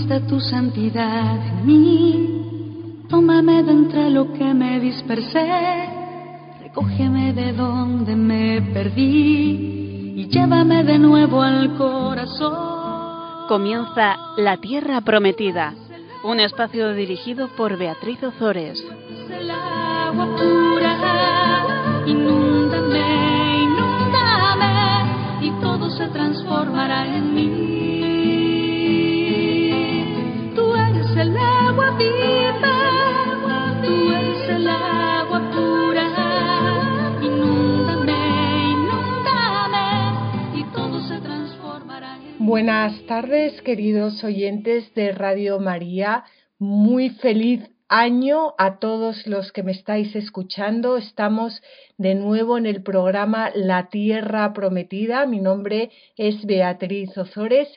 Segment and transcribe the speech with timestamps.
[0.00, 3.02] esté tu santidad en mí.
[3.08, 5.88] Tómame de entre lo que me dispersé,
[6.62, 13.46] recógeme de donde me perdí y llévame de nuevo al corazón.
[13.48, 15.74] Comienza La Tierra Prometida,
[16.24, 18.84] un espacio dirigido por Beatriz Ozores.
[19.30, 27.65] El agua pura, inúndame, inúndame y todo se transformará en mí.
[42.46, 46.22] Buenas tardes, queridos oyentes de Radio María.
[46.60, 50.96] Muy feliz año a todos los que me estáis escuchando.
[50.96, 51.60] Estamos
[51.98, 55.26] de nuevo en el programa La Tierra Prometida.
[55.26, 57.68] Mi nombre es Beatriz Ozores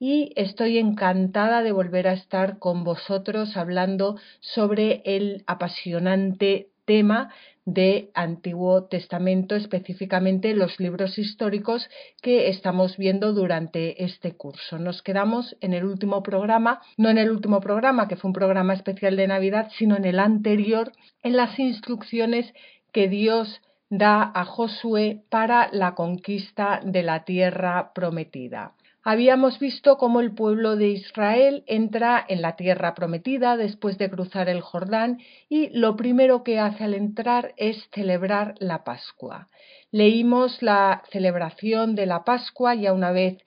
[0.00, 7.30] y estoy encantada de volver a estar con vosotros hablando sobre el apasionante tema
[7.66, 11.90] de Antiguo Testamento, específicamente los libros históricos
[12.22, 14.78] que estamos viendo durante este curso.
[14.78, 18.72] Nos quedamos en el último programa, no en el último programa, que fue un programa
[18.72, 20.92] especial de Navidad, sino en el anterior,
[21.22, 22.54] en las instrucciones
[22.92, 28.72] que Dios da a Josué para la conquista de la tierra prometida.
[29.08, 34.48] Habíamos visto cómo el pueblo de Israel entra en la tierra prometida después de cruzar
[34.48, 39.48] el Jordán y lo primero que hace al entrar es celebrar la Pascua.
[39.92, 43.38] Leímos la celebración de la Pascua ya una vez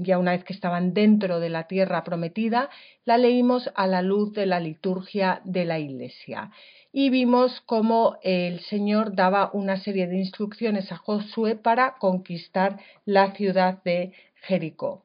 [0.00, 2.70] ya una vez que estaban dentro de la tierra prometida,
[3.04, 6.50] la leímos a la luz de la liturgia de la Iglesia
[6.98, 13.32] y vimos cómo el Señor daba una serie de instrucciones a Josué para conquistar la
[13.34, 14.12] ciudad de
[14.46, 15.02] Jericó.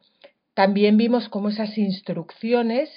[0.53, 2.89] También vimos cómo esas instrucciones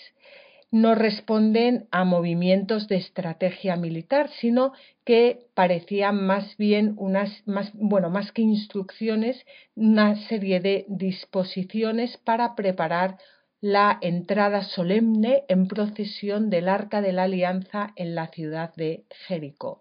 [0.75, 4.73] no responden a movimientos de estrategia militar, sino
[5.05, 9.41] que parecían más bien unas, más, bueno, más que instrucciones,
[9.77, 13.19] una serie de disposiciones para preparar
[13.61, 19.81] la entrada solemne en procesión del Arca de la Alianza en la ciudad de Jericó.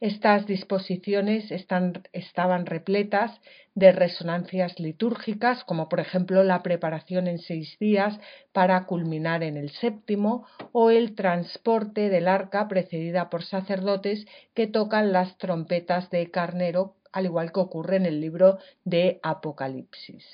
[0.00, 3.38] Estas disposiciones estaban repletas
[3.74, 8.18] de resonancias litúrgicas, como por ejemplo la preparación en seis días
[8.52, 15.12] para culminar en el séptimo, o el transporte del arca precedida por sacerdotes que tocan
[15.12, 20.24] las trompetas de carnero, al igual que ocurre en el libro de Apocalipsis.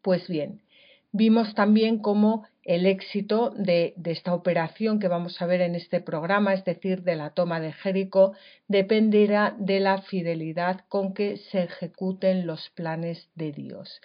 [0.00, 0.62] Pues bien,
[1.10, 6.54] vimos también cómo el éxito de, esta operación que vamos a ver en este programa,
[6.54, 8.34] es decir, de la toma de Jericó,
[8.68, 14.00] dependerá de la fidelidad con que se ejecuten los planes de Dios.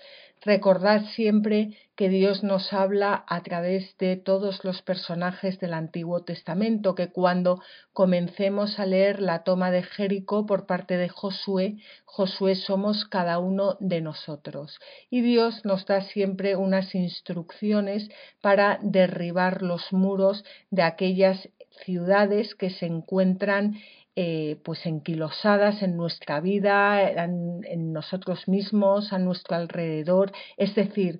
[0.45, 6.93] Recordad siempre que Dios nos habla a través de todos los personajes del Antiguo Testamento,
[6.93, 7.63] que cuando
[7.93, 13.75] comencemos a leer la toma de Jericó por parte de Josué, Josué somos cada uno
[13.79, 14.77] de nosotros.
[15.09, 18.07] Y Dios nos da siempre unas instrucciones
[18.39, 21.49] para derribar los muros de aquellas
[21.85, 23.77] ciudades que se encuentran
[24.15, 30.31] eh, pues enquilosadas en nuestra vida, en, en, nosotros mismos, a nuestro alrededor.
[30.55, 31.19] Es decir,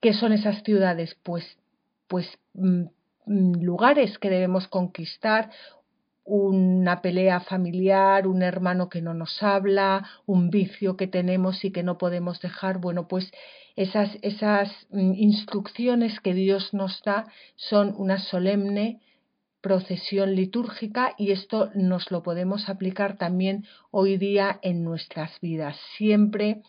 [0.00, 1.16] ¿qué son esas ciudades?
[1.22, 1.44] Pues,
[2.06, 2.84] pues mm,
[3.26, 5.50] lugares que debemos conquistar,
[6.24, 11.82] una pelea familiar, un hermano que no nos habla, un vicio que tenemos y que
[11.82, 12.78] no podemos dejar.
[12.78, 13.30] Bueno, pues
[13.76, 19.00] esas, esas mm, instrucciones que Dios nos da son una solemne
[19.62, 25.78] procesión litúrgica y esto nos lo podemos aplicar también hoy día en nuestras vidas.
[25.96, 26.62] Siempre,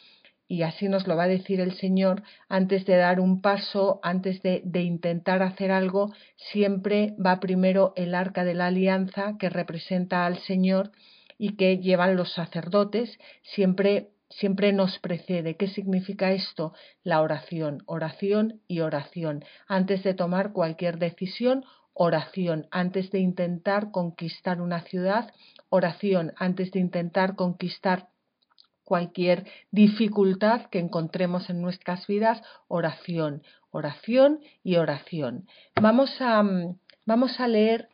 [0.47, 4.41] y así nos lo va a decir el Señor, antes de dar un paso, antes
[4.43, 6.13] de, intentar hacer algo,
[6.51, 10.91] siempre va primero el arca de la alianza que representa al Señor
[11.39, 15.57] y que llevan los sacerdotes, siempre siempre nos precede.
[15.57, 16.73] ¿Qué significa esto?
[17.03, 19.43] La oración, oración y oración.
[19.67, 25.31] Antes de tomar cualquier decisión, oración antes de intentar conquistar una ciudad,
[25.69, 28.07] oración antes de intentar conquistar
[28.83, 35.47] cualquier dificultad que encontremos en nuestras vidas, oración, oración y oración.
[35.81, 36.43] Vamos a,
[37.05, 37.89] vamos a leer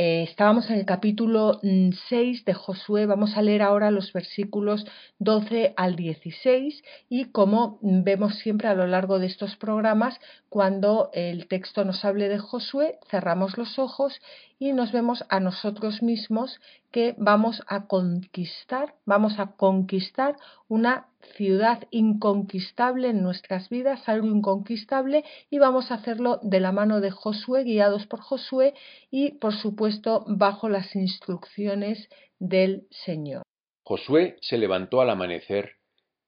[0.00, 4.86] eh, estábamos en el capítulo 6 de Josué, vamos a leer ahora los versículos
[5.18, 11.48] 12 al 16 y como vemos siempre a lo largo de estos programas, cuando el
[11.48, 14.20] texto nos hable de Josué, cerramos los ojos
[14.58, 16.60] y nos vemos a nosotros mismos
[16.90, 20.36] que vamos a conquistar, vamos a conquistar
[20.68, 21.06] una
[21.36, 27.10] ciudad inconquistable en nuestras vidas, algo inconquistable, y vamos a hacerlo de la mano de
[27.10, 28.74] Josué, guiados por Josué
[29.10, 32.08] y, por supuesto, bajo las instrucciones
[32.38, 33.42] del Señor.
[33.84, 35.76] Josué se levantó al amanecer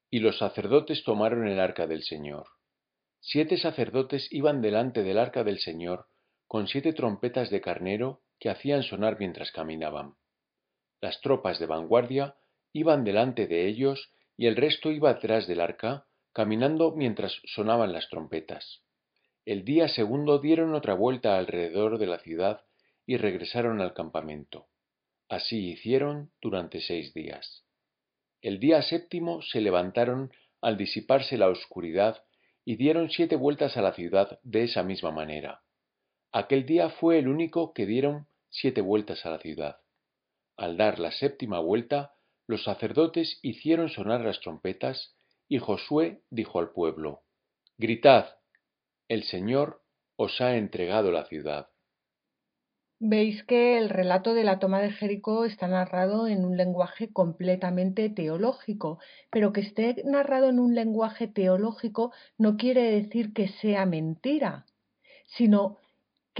[0.09, 2.45] y los sacerdotes tomaron el arca del Señor.
[3.19, 6.07] Siete sacerdotes iban delante del arca del Señor
[6.51, 10.15] con siete trompetas de carnero que hacían sonar mientras caminaban.
[10.99, 12.35] Las tropas de vanguardia
[12.73, 18.09] iban delante de ellos y el resto iba detrás del arca, caminando mientras sonaban las
[18.09, 18.83] trompetas.
[19.45, 22.65] El día segundo dieron otra vuelta alrededor de la ciudad
[23.05, 24.67] y regresaron al campamento.
[25.29, 27.63] Así hicieron durante seis días.
[28.41, 32.25] El día séptimo se levantaron al disiparse la oscuridad
[32.65, 35.61] y dieron siete vueltas a la ciudad de esa misma manera.
[36.31, 39.81] Aquel día fue el único que dieron siete vueltas a la ciudad.
[40.55, 42.13] Al dar la séptima vuelta,
[42.47, 45.15] los sacerdotes hicieron sonar las trompetas
[45.47, 47.23] y Josué dijo al pueblo,
[47.77, 48.37] Gritad,
[49.09, 49.81] el Señor
[50.15, 51.69] os ha entregado la ciudad.
[52.99, 58.09] Veis que el relato de la toma de Jericó está narrado en un lenguaje completamente
[58.09, 58.99] teológico,
[59.31, 64.67] pero que esté narrado en un lenguaje teológico no quiere decir que sea mentira,
[65.25, 65.77] sino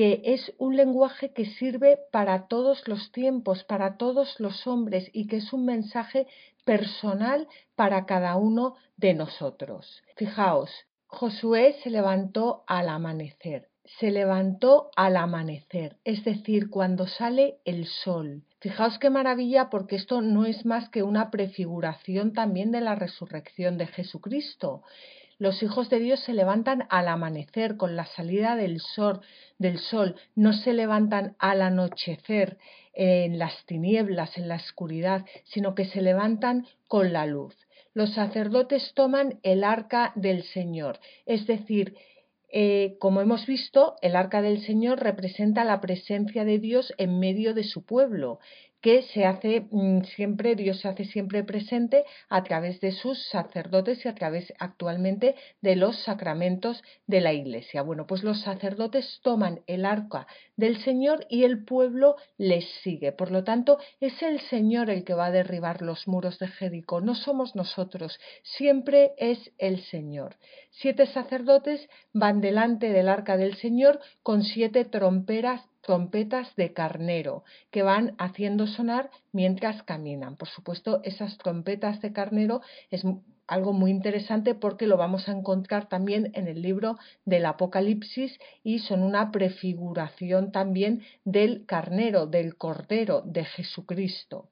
[0.01, 5.27] que es un lenguaje que sirve para todos los tiempos, para todos los hombres y
[5.27, 6.25] que es un mensaje
[6.65, 10.01] personal para cada uno de nosotros.
[10.15, 10.71] Fijaos,
[11.06, 13.69] Josué se levantó al amanecer
[14.00, 18.44] se levantó al amanecer, es decir, cuando sale el sol.
[18.59, 23.77] Fijaos qué maravilla porque esto no es más que una prefiguración también de la resurrección
[23.77, 24.83] de Jesucristo.
[25.41, 29.21] Los hijos de Dios se levantan al amanecer con la salida del sol,
[29.57, 32.59] del sol, no se levantan al anochecer
[32.93, 37.57] en las tinieblas, en la oscuridad, sino que se levantan con la luz.
[37.95, 41.95] Los sacerdotes toman el arca del Señor, es decir,
[42.53, 47.55] eh, como hemos visto, el arca del Señor representa la presencia de Dios en medio
[47.55, 48.38] de su pueblo
[48.81, 54.03] que se hace mm, siempre, Dios se hace siempre presente a través de sus sacerdotes
[54.03, 57.83] y a través actualmente de los sacramentos de la Iglesia.
[57.83, 63.11] Bueno, pues los sacerdotes toman el arca del Señor y el pueblo les sigue.
[63.11, 67.01] Por lo tanto, es el Señor el que va a derribar los muros de Jericó,
[67.01, 70.37] no somos nosotros, siempre es el Señor.
[70.71, 75.61] Siete sacerdotes van delante del arca del Señor con siete tromperas
[75.91, 80.38] trompetas de carnero que van haciendo sonar mientras caminan.
[80.38, 82.61] Por supuesto, esas trompetas de carnero
[82.91, 83.03] es
[83.45, 88.79] algo muy interesante porque lo vamos a encontrar también en el libro del Apocalipsis y
[88.79, 94.47] son una prefiguración también del carnero, del cordero de Jesucristo.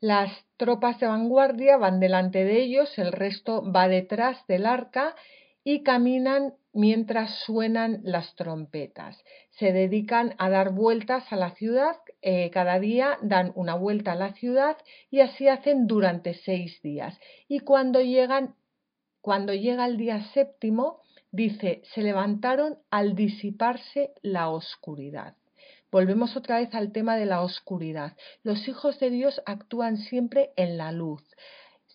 [0.00, 5.14] Las tropas de vanguardia van delante de ellos, el resto va detrás del arca
[5.64, 9.24] y caminan mientras suenan las trompetas.
[9.50, 14.16] Se dedican a dar vueltas a la ciudad, eh, cada día dan una vuelta a
[14.16, 14.76] la ciudad
[15.10, 17.18] y así hacen durante seis días.
[17.48, 18.54] Y cuando llegan,
[19.20, 21.00] cuando llega el día séptimo,
[21.30, 25.34] dice, se levantaron al disiparse la oscuridad.
[25.90, 28.16] Volvemos otra vez al tema de la oscuridad.
[28.42, 31.22] Los hijos de Dios actúan siempre en la luz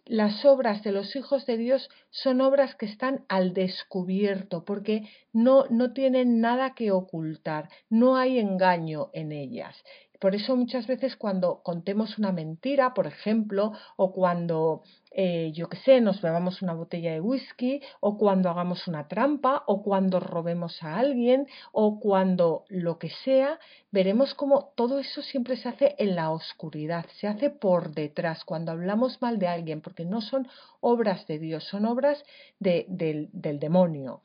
[0.10, 5.66] las obras de los hijos de Dios son obras que están al descubierto, porque no,
[5.70, 9.78] no tienen nada que ocultar, no hay engaño en ellas.
[10.20, 15.78] Por eso muchas veces cuando contemos una mentira, por ejemplo, o cuando, eh, yo qué
[15.78, 20.84] sé, nos bebamos una botella de whisky, o cuando hagamos una trampa, o cuando robemos
[20.84, 23.60] a alguien, o cuando lo que sea,
[23.92, 28.74] veremos como todo eso siempre se hace en la oscuridad, se hace por detrás, cuando
[28.74, 30.48] hablamos mal de alguien, porque no son
[30.82, 32.24] obras de Dios, son obras
[32.60, 34.22] del demonio.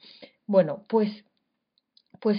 [0.47, 1.25] Bueno, pues
[2.25, 2.39] pues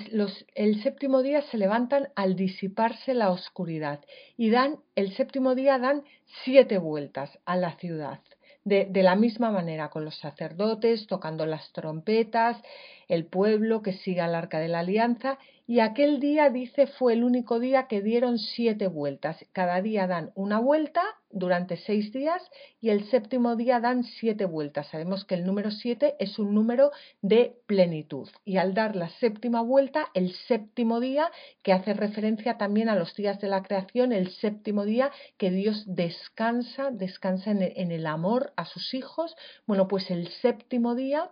[0.55, 4.03] el séptimo día se levantan al disiparse la oscuridad
[4.35, 6.01] y dan, el séptimo día dan
[6.43, 8.19] siete vueltas a la ciudad.
[8.63, 12.59] De, de, la misma manera con los sacerdotes tocando las trompetas,
[13.07, 15.37] el pueblo que sigue al arca de la alianza
[15.67, 19.45] y aquel día, dice, fue el único día que dieron siete vueltas.
[19.51, 21.03] Cada día dan una vuelta
[21.35, 22.41] durante seis días
[22.79, 24.87] y el séptimo día dan siete vueltas.
[24.87, 28.29] Sabemos que el número siete es un número de plenitud.
[28.45, 31.29] Y al dar la séptima vuelta, el séptimo día,
[31.61, 35.83] que hace referencia también a los días de la creación, el séptimo día que Dios
[35.85, 39.35] descansa, descansa en el, amor a sus hijos.
[39.67, 41.31] Bueno, pues el séptimo día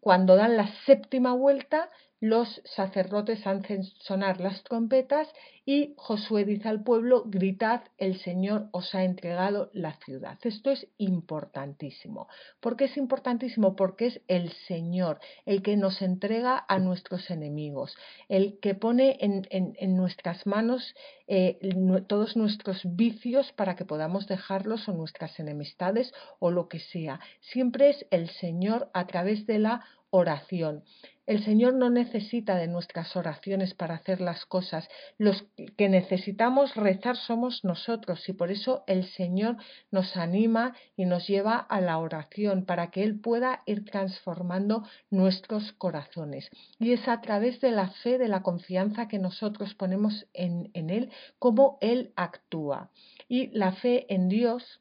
[0.00, 5.28] cuando dan la séptima vuelta, los sacerdotes hacen sonar las trompetas
[5.64, 10.38] y Josué dice al pueblo, gritad, el Señor os ha entregado la ciudad.
[10.42, 12.26] Esto es importantísimo.
[12.60, 13.76] ¿Por qué es importantísimo?
[13.76, 17.96] Porque es el Señor el que nos entrega a nuestros enemigos,
[18.28, 20.94] el que pone en, nuestras manos
[21.26, 21.58] eh,
[22.06, 27.20] todos nuestros vicios para que podamos dejarlos o nuestras enemistades o lo que sea.
[27.40, 30.82] Siempre es el Señor a través de la oración.
[31.28, 34.88] El Señor no necesita de nuestras oraciones para hacer las cosas.
[35.18, 35.44] Los
[35.76, 39.58] que necesitamos rezar somos nosotros y por eso el Señor
[39.90, 45.72] nos anima y nos lleva a la oración para que Él pueda ir transformando nuestros
[45.72, 46.48] corazones.
[46.78, 51.10] Y es a través de la fe, de la confianza que nosotros ponemos en, Él,
[51.38, 52.90] cómo Él actúa.
[53.28, 54.80] Y la fe en Dios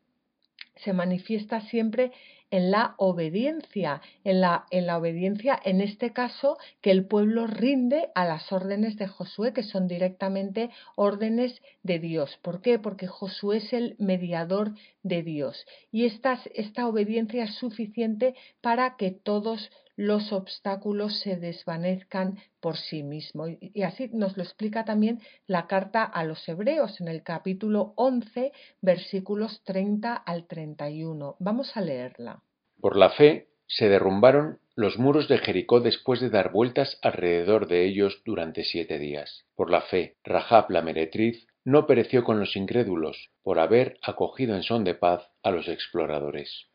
[0.77, 2.13] se manifiesta siempre
[2.51, 8.09] en la obediencia, en la, en la obediencia, en este caso, que el pueblo rinde
[8.15, 12.37] a las órdenes de Josué, que son directamente órdenes de Dios.
[12.41, 12.79] ¿Por qué?
[12.79, 14.73] Porque Josué es el mediador
[15.03, 15.65] de Dios.
[15.91, 23.03] Y esta, esta obediencia es suficiente para que todos los obstáculos se desvanezcan por sí
[23.03, 23.49] mismos.
[23.59, 28.53] Y así nos lo explica también la carta a los hebreos en el capítulo 11,
[28.81, 31.35] versículos 30 al 31.
[31.39, 32.41] Vamos a leerla.
[32.79, 37.83] Por la fe se derrumbaron los muros de Jericó después de dar vueltas alrededor de
[37.85, 39.45] ellos durante siete días.
[39.55, 44.61] Por la fe, Rahab la meretriz no pereció con los incrédulos por haber acogido en
[44.61, 46.67] son de paz a los exploradores.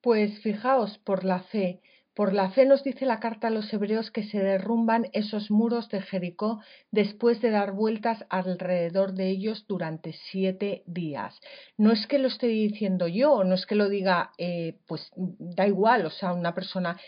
[0.00, 1.80] Pues fijaos, por la fe,
[2.14, 5.88] por la fe nos dice la carta a los hebreos que se derrumban esos muros
[5.88, 11.40] de Jericó después de dar vueltas alrededor de ellos durante siete días.
[11.78, 15.66] No es que lo esté diciendo yo, no es que lo diga, eh, pues da
[15.66, 16.98] igual, o sea, una persona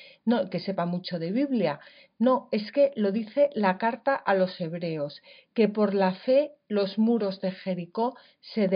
[0.51, 1.81] que sepa mucho de Biblia.
[2.25, 5.21] No, es que lo dice la carta a los hebreos,
[5.53, 8.67] que por la fe los muros de Jericó se,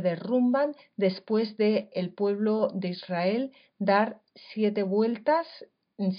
[0.00, 5.48] derrumban después de el pueblo de Israel dar siete vueltas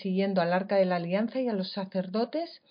[0.02, 2.62] siguiendo al arca de la alianza y a los sacerdotes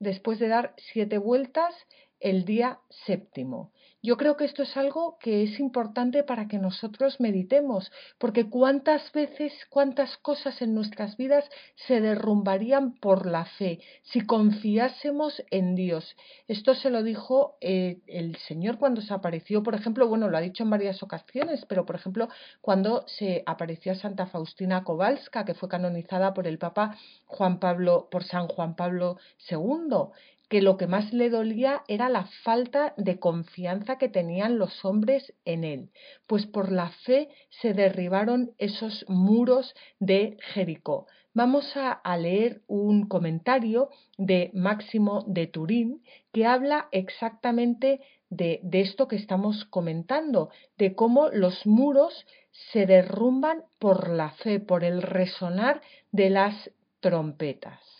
[0.00, 1.72] después de dar siete vueltas
[2.20, 3.72] el día séptimo.
[4.02, 9.12] Yo creo que esto es algo que es importante para que nosotros meditemos, porque cuántas
[9.12, 11.44] veces, cuántas cosas en nuestras vidas
[11.86, 16.16] se derrumbarían por la fe si confiásemos en Dios.
[16.48, 20.40] Esto se lo dijo eh, el Señor cuando se apareció, por ejemplo, bueno, lo ha
[20.40, 22.28] dicho en varias ocasiones, pero por ejemplo,
[22.62, 26.96] cuando se apareció a Santa Faustina Kowalska, que fue canonizada por el Papa
[27.26, 29.18] Juan Pablo, por San Juan Pablo
[29.50, 30.08] II
[30.50, 35.32] que lo que más le dolía era la falta de confianza que tenían los hombres
[35.44, 35.90] en él,
[36.26, 37.28] pues por la fe
[37.62, 41.06] se derribaron esos muros de Jericó.
[41.32, 46.02] Vamos a, leer un comentario de Máximo de Turín
[46.32, 52.26] que habla exactamente de, esto que estamos comentando, de cómo los muros
[52.72, 55.80] se derrumban por la fe, por el resonar
[56.10, 57.99] de las trompetas.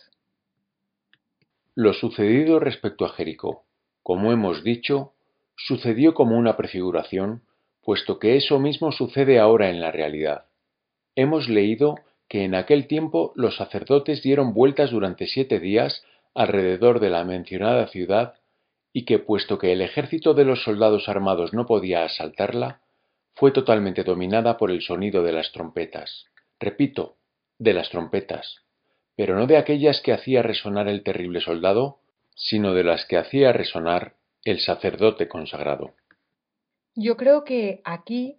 [1.74, 3.64] Lo sucedido respecto a Jericó,
[4.02, 5.12] como hemos dicho,
[5.56, 7.42] sucedió como una prefiguración,
[7.82, 10.46] puesto que eso mismo sucede ahora en la realidad.
[11.14, 11.96] Hemos leído
[12.28, 17.86] que en aquel tiempo los sacerdotes dieron vueltas durante siete días alrededor de la mencionada
[17.88, 18.34] ciudad
[18.92, 22.80] y que puesto que el ejército de los soldados armados no podía asaltarla,
[23.34, 26.26] fue totalmente dominada por el sonido de las trompetas.
[26.58, 27.16] Repito,
[27.58, 28.62] de las trompetas,
[29.20, 31.98] pero no de aquellas que hacía resonar el terrible soldado,
[32.34, 35.92] sino de las que hacía resonar el sacerdote consagrado.
[36.94, 38.38] Yo creo que aquí,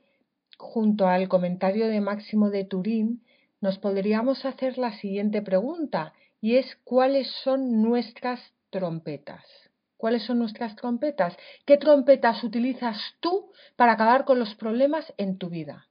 [0.57, 3.21] junto al comentario de Máximo de Turín,
[3.61, 9.45] nos podríamos hacer la siguiente pregunta, y es ¿cuáles son nuestras trompetas?
[9.97, 11.37] ¿Cuáles son nuestras trompetas?
[11.67, 15.90] ¿Qué trompetas utilizas tú para acabar con los problemas en tu vida?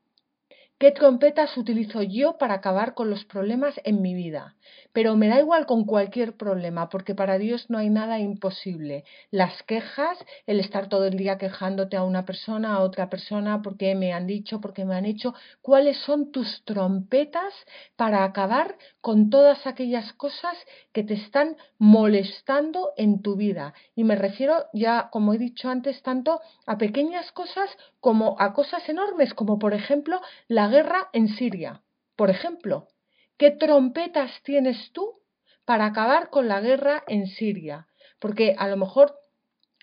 [0.80, 4.54] ¿Qué trompetas utilizo yo para acabar con los problemas en mi vida?
[4.94, 9.04] Pero me da igual con cualquier problema, porque para Dios no hay nada imposible.
[9.30, 13.94] Las quejas, el estar todo el día quejándote a una persona, a otra persona, porque
[13.94, 17.52] me han dicho, porque me han hecho, ¿cuáles son tus trompetas
[17.96, 20.56] para acabar con todas aquellas cosas
[20.94, 23.75] que te están molestando en tu vida?
[23.94, 27.68] Y me refiero ya, como he dicho antes, tanto a pequeñas cosas
[28.00, 31.83] como a cosas enormes, como por ejemplo la guerra en Siria.
[32.16, 32.88] Por ejemplo,
[33.38, 35.21] ¿qué trompetas tienes tú
[35.64, 37.87] para acabar con la guerra en Siria?
[38.19, 39.14] Porque a lo mejor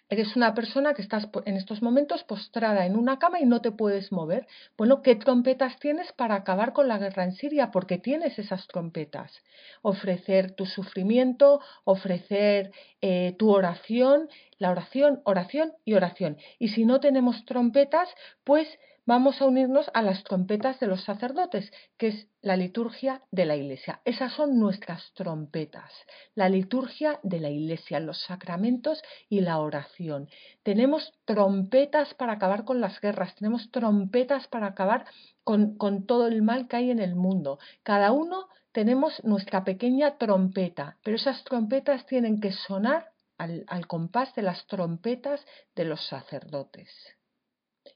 [0.10, 3.72] Eres una persona que estás en estos momentos postrada en una cama y no te
[3.72, 4.48] puedes mover.
[4.78, 7.72] Bueno, ¿qué trompetas tienes para acabar con la guerra en Siria?
[7.72, 9.34] Porque tienes esas trompetas.
[9.82, 12.72] Ofrecer tu sufrimiento, ofrecer
[13.02, 16.38] eh, tu oración, la oración, oración y oración.
[16.58, 18.08] Y si no tenemos trompetas,
[18.46, 18.68] pues
[19.08, 23.56] vamos a unirnos a las trompetas de los sacerdotes, que es la liturgia de la
[23.56, 24.02] Iglesia.
[24.04, 25.92] Esas son nuestras trompetas,
[26.36, 30.30] la liturgia de la Iglesia, los sacramentos y la oración.
[30.62, 35.06] Tenemos trompetas para acabar con las guerras, tenemos trompetas para acabar
[35.46, 37.60] con, todo el mal que hay en el mundo.
[37.84, 44.42] Cada uno tenemos nuestra pequeña trompeta, pero esas trompetas tienen que sonar al compás de
[44.42, 45.46] las trompetas
[45.76, 47.17] de los sacerdotes.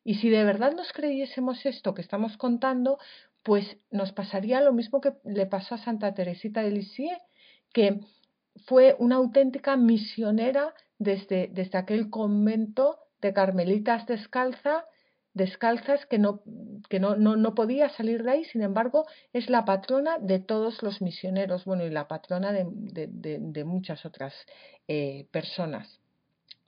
[0.04, 2.98] Y si de verdad nos creyésemos esto que estamos contando,
[3.44, 7.18] pues nos pasaría lo mismo que le pasó a Santa Teresita de Lisieux,
[7.74, 8.00] que
[8.66, 14.86] fue una auténtica misionera desde, desde aquel convento de carmelitas descalza,
[15.34, 16.42] descalzas que, no,
[16.90, 21.02] que no, no, podía salir de ahí, sin embargo, es la patrona de todos los
[21.02, 24.34] misioneros, bueno, y la patrona de, de, muchas otras
[24.88, 26.01] eh, personas.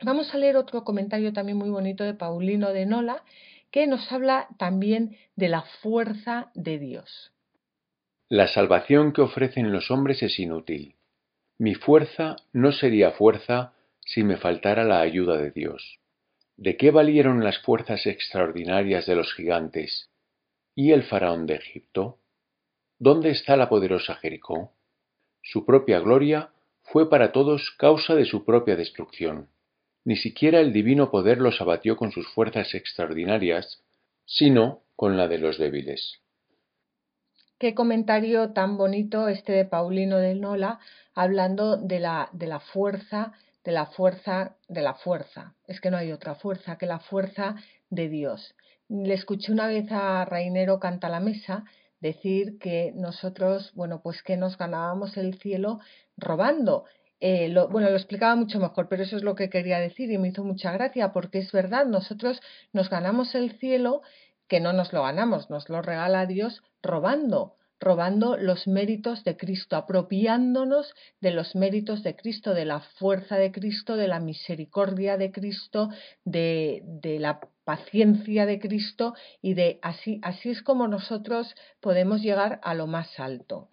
[0.05, 3.23] Vamos a leer otro comentario también muy bonito de Paulino de Nola,
[3.71, 7.31] que nos habla también de la fuerza de Dios.
[8.27, 10.95] La salvación que ofrecen los hombres es inútil.
[11.57, 15.99] Mi fuerza no sería fuerza si me faltara la ayuda de Dios.
[16.57, 20.09] ¿De qué valieron las fuerzas extraordinarias de los gigantes?
[20.75, 22.19] ¿Y el faraón de Egipto?
[22.99, 24.73] ¿Dónde está la poderosa Jericó?
[25.41, 26.49] Su propia gloria
[26.81, 29.47] fue para todos causa de su propia destrucción.
[30.05, 33.81] Ni siquiera el divino poder los abatió con sus fuerzas extraordinarias,
[34.25, 36.19] sino con la de los débiles.
[37.57, 40.79] Qué comentario tan bonito este de Paulino del Nola,
[41.13, 43.31] hablando de la, de la fuerza,
[43.63, 45.55] de la fuerza, de la fuerza.
[45.67, 47.55] Es que no hay otra fuerza que la fuerza
[47.89, 48.55] de Dios.
[48.89, 51.63] Le escuché una vez a Rainero Canta la Mesa
[52.01, 55.79] decir que nosotros, bueno, pues que nos ganábamos el cielo
[56.17, 56.83] robando.
[57.25, 60.27] Eh, bueno, lo explicaba mucho mejor, pero eso es lo que quería decir y me
[60.27, 62.41] hizo mucha gracia porque es verdad, nosotros
[62.73, 64.01] nos ganamos el cielo,
[64.49, 69.77] que no nos lo ganamos, nos lo regala Dios robando, robando los méritos de Cristo,
[69.77, 75.31] apropiándonos de los méritos de Cristo, de la fuerza de Cristo, de la misericordia de
[75.31, 75.91] Cristo,
[76.25, 82.59] de, de la paciencia de Cristo y de así, así es como nosotros podemos llegar
[82.63, 83.69] a lo más alto.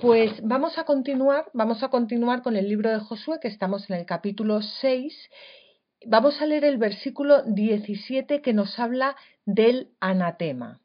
[0.00, 3.96] Pues vamos a continuar, vamos a continuar con el libro de Josué, que estamos en
[3.96, 5.30] el capítulo 6.
[6.06, 10.80] Vamos a leer el versículo 17 que nos habla del anatema.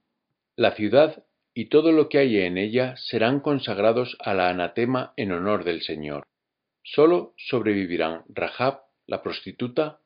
[0.57, 5.31] La ciudad y todo lo que hay en ella serán consagrados a la anatema en
[5.31, 6.23] honor del Señor.
[6.83, 9.99] Solo sobrevivirán Rahab, la prostituta,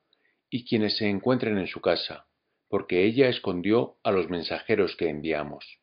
[0.51, 2.27] y quienes se encuentren en su casa,
[2.69, 5.79] porque ella escondió a los mensajeros que enviamos.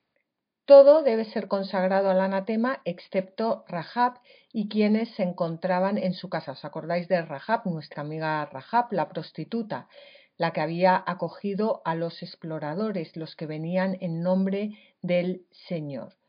[0.70, 4.20] Todo debe ser consagrado al anatema excepto Rahab
[4.52, 6.52] y quienes se encontraban en su casa.
[6.52, 9.88] ¿Os acordáis de Rahab, nuestra amiga Rahab, la prostituta,
[10.36, 16.19] la que había acogido a los exploradores, los que venían en nombre del Señor?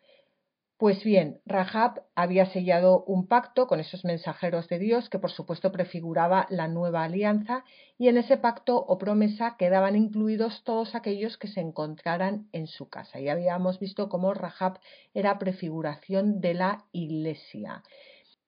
[0.81, 5.71] Pues bien, Rahab había sellado un pacto con esos mensajeros de Dios que por supuesto
[5.71, 7.63] prefiguraba la nueva alianza
[7.99, 12.89] y en ese pacto o promesa quedaban incluidos todos aquellos que se encontraran en su
[12.89, 13.19] casa.
[13.19, 14.79] Y habíamos visto cómo Rahab
[15.13, 17.83] era prefiguración de la iglesia.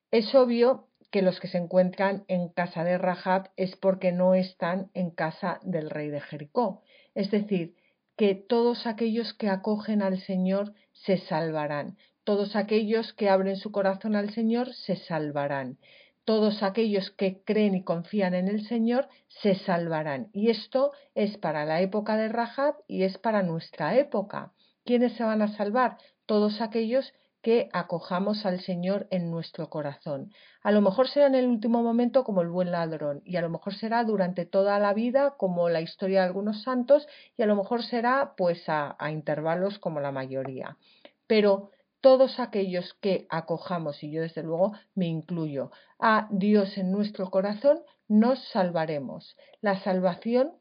[0.10, 4.90] Es obvio que los que se encuentran en casa de Rahab es porque no están
[4.96, 6.82] en casa del rey de Jericó.
[7.14, 7.76] Es decir,
[8.18, 11.96] que todos aquellos que acogen al Señor se salvarán.
[12.24, 15.78] Todos aquellos que abren su corazón al Señor se salvarán.
[16.24, 20.30] Todos aquellos que creen y confían en el Señor se salvarán.
[20.32, 24.54] Y esto es para la época de Rahab y es para nuestra época.
[24.86, 25.98] ¿Quiénes se van a salvar?
[26.26, 30.32] Todos aquellos que acojamos al Señor en nuestro corazón.
[30.62, 33.50] A lo mejor será en el último momento como el buen ladrón y a lo
[33.50, 37.06] mejor será durante toda la vida como la historia de algunos santos
[37.36, 40.78] y a lo mejor será pues a, a intervalos como la mayoría.
[41.28, 41.72] Pero
[42.04, 47.80] todos aquellos que acojamos, y yo desde luego me incluyo, a Dios en nuestro corazón,
[48.10, 49.38] nos salvaremos.
[49.62, 50.52] La salvación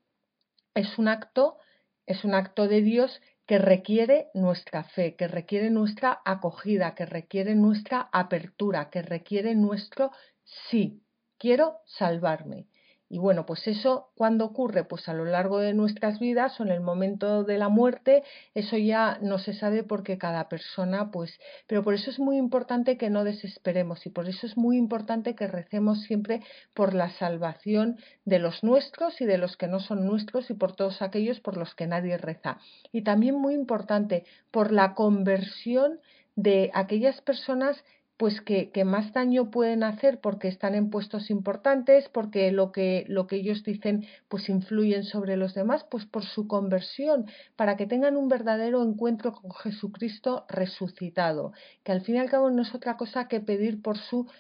[0.77, 1.59] es un acto,
[2.07, 7.57] es un acto de Dios que requiere nuestra fe, que requiere nuestra acogida, que requiere
[7.57, 10.13] nuestra apertura, que requiere nuestro
[10.45, 11.03] sí,
[11.39, 12.69] quiero salvarme.
[13.13, 16.71] Y bueno, pues eso cuando ocurre, pues a lo largo de nuestras vidas o en
[16.71, 18.23] el momento de la muerte,
[18.55, 22.97] eso ya no se sabe porque cada persona, pues, pero por eso es muy importante
[22.97, 26.41] que no desesperemos y por eso es muy importante que recemos siempre
[26.73, 30.75] por la salvación de los nuestros y de los que no son nuestros y por
[30.75, 32.61] todos aquellos por los que nadie reza.
[32.93, 36.01] Y también muy importante por la conversión
[36.35, 37.77] de aquellas personas
[38.23, 43.27] pues que, más daño pueden hacer porque están en puestos importantes, porque lo que, lo
[43.27, 48.17] que ellos dicen pues influyen sobre los demás, pues por su conversión, para que tengan
[48.17, 52.97] un verdadero encuentro con Jesucristo resucitado, que al fin y al cabo no es otra
[52.97, 54.31] cosa que pedir por su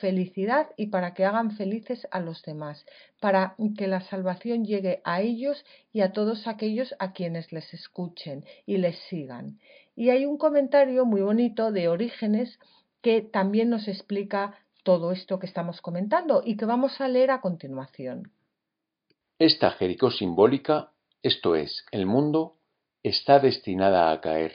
[0.00, 2.84] felicidad y para que hagan felices a los demás,
[3.20, 8.44] para que la salvación llegue a ellos y a todos aquellos a quienes les escuchen
[8.66, 9.60] y les sigan.
[9.94, 12.58] Y hay un comentario muy bonito de Orígenes
[13.04, 17.42] que también nos explica todo esto que estamos comentando y que vamos a leer a
[17.42, 18.32] continuación.
[19.38, 20.90] Esta Jericó simbólica,
[21.22, 22.56] esto es, el mundo,
[23.02, 24.54] está destinada a caer.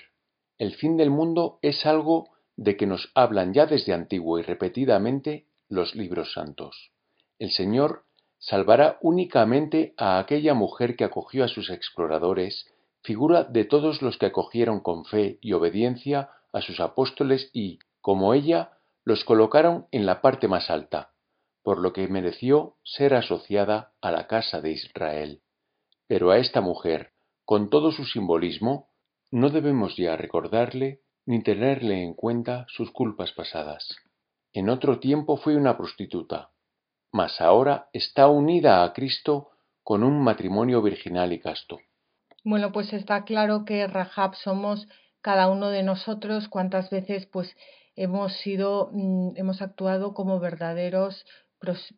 [0.57, 5.45] El fin del mundo es algo de que nos hablan ya desde antiguo y repetidamente
[5.69, 6.91] los libros santos.
[7.37, 8.05] El Señor
[8.39, 12.65] salvará únicamente a aquella mujer que acogió a sus exploradores,
[13.03, 18.33] figura de todos los que acogieron con fe y obediencia a sus apóstoles y, como
[18.33, 21.11] ella, los colocaron en la parte más alta,
[21.63, 25.41] por lo que mereció ser asociada a la casa de Israel.
[26.07, 27.11] Pero a esta mujer,
[27.45, 28.89] con todo su simbolismo,
[29.31, 33.95] no debemos ya recordarle ni tenerle en cuenta sus culpas pasadas.
[34.51, 36.49] En otro tiempo fue una prostituta,
[37.11, 39.51] mas ahora está unida a Cristo
[39.83, 41.79] con un matrimonio virginal y casto.
[42.43, 44.87] Bueno, pues está claro que Rahab somos
[45.21, 47.55] cada uno de nosotros, cuántas veces pues
[47.99, 51.25] hemos sido, mm, hemos actuado como verdaderos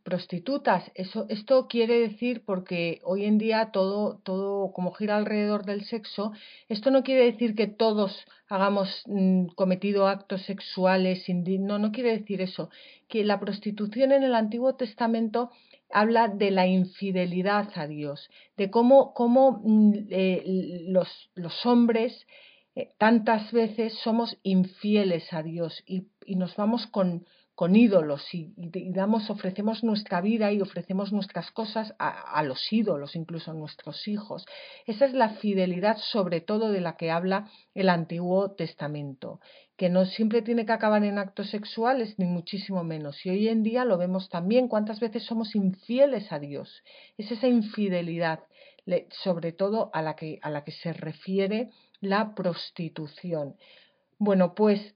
[0.03, 0.91] prostitutas.
[0.95, 6.31] Eso, esto quiere decir, porque hoy en día todo, todo como gira alrededor del sexo,
[6.67, 12.41] esto no quiere decir que todos hagamos mm, cometido actos sexuales, no, no quiere decir
[12.41, 12.71] eso.
[13.07, 15.51] Que la prostitución en el Antiguo Testamento
[15.91, 20.43] habla de la infidelidad a Dios, de cómo, cómo mm, eh,
[20.87, 22.25] los, los hombres
[22.73, 27.25] eh, tantas veces somos infieles a Dios y, nos vamos con,
[27.75, 28.53] ídolos y,
[28.91, 34.45] damos, ofrecemos nuestra vida y ofrecemos nuestras cosas a, los ídolos, incluso a nuestros hijos.
[34.87, 39.41] Esa es la fidelidad sobre todo de la que habla el Antiguo Testamento,
[39.75, 43.25] que no siempre tiene que acabar en actos sexuales, ni muchísimo menos.
[43.25, 46.83] Y hoy en día lo vemos también, cuántas veces somos infieles a Dios.
[47.17, 48.39] Es esa infidelidad,
[49.23, 51.69] sobre todo a la que, a la que se refiere
[52.01, 53.55] la prostitución.
[54.17, 54.95] Bueno, pues,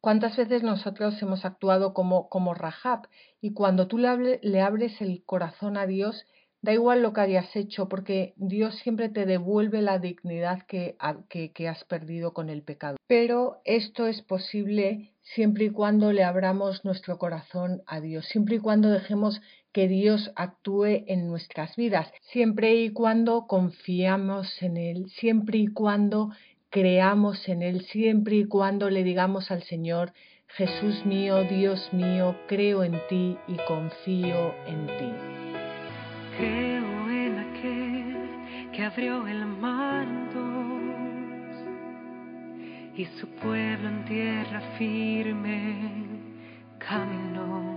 [0.00, 3.08] ¿cuántas veces nosotros hemos actuado como, como Rahab?
[3.40, 6.26] Y cuando tú le, le abres el corazón a Dios,
[6.64, 11.84] da igual lo que hayas hecho, porque Dios siempre te devuelve la dignidad que, has
[11.84, 12.96] perdido con el pecado.
[13.06, 18.58] Pero esto es posible siempre y cuando le abramos nuestro corazón a Dios, siempre y
[18.60, 25.58] cuando dejemos que Dios actúe en nuestras vidas, siempre y cuando confiamos en Él, siempre
[25.58, 26.30] y cuando
[26.70, 30.14] creamos en Él, siempre y cuando le digamos al Señor,
[30.46, 35.43] Jesús mío, Dios mío, creo en ti y confío en ti.
[36.36, 39.94] Creo en aquel que abrió el mar
[42.96, 45.76] y su pueblo en tierra firme
[46.78, 47.73] caminó.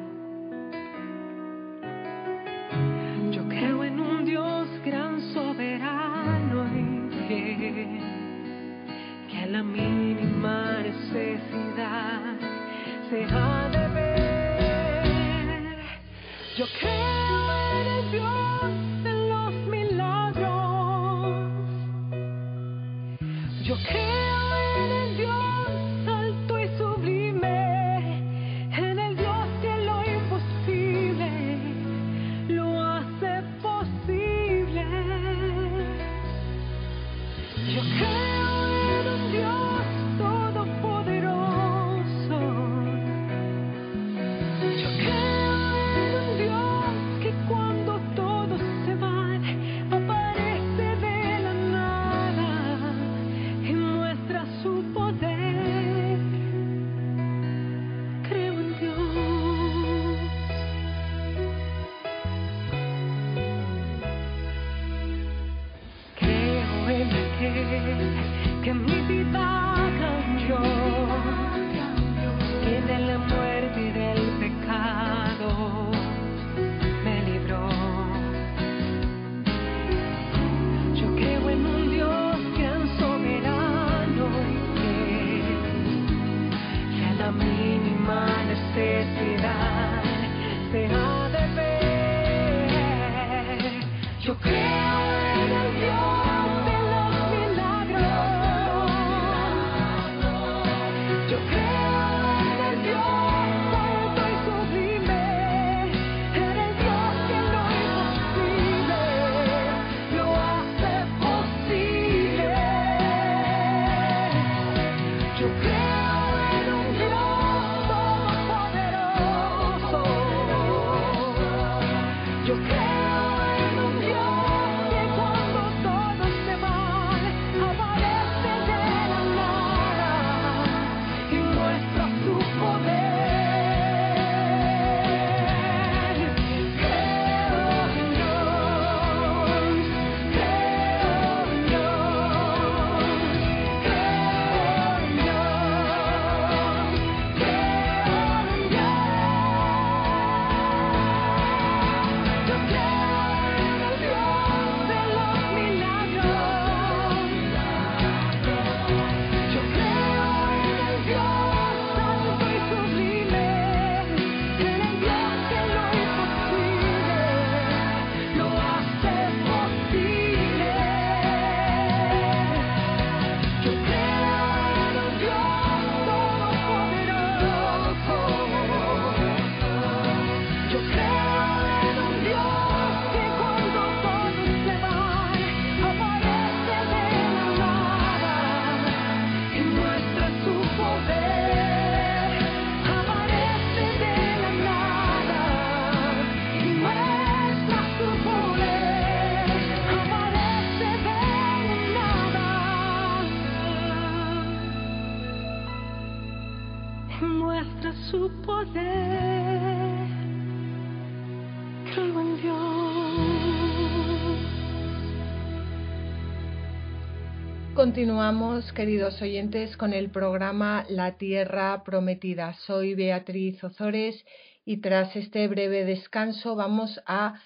[217.78, 222.56] Continuamos, queridos oyentes, con el programa La Tierra Prometida.
[222.66, 224.26] Soy Beatriz Ozores
[224.66, 227.40] y tras este breve descanso vamos a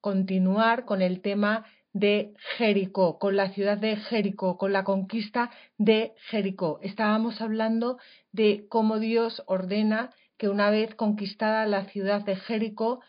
[0.00, 6.12] continuar con el tema de Jericó, con la ciudad de Jericó, con la conquista de
[6.28, 6.80] Jericó.
[6.82, 7.98] Estábamos hablando
[8.32, 13.00] de cómo Dios ordena que una vez conquistada la ciudad de Jericó,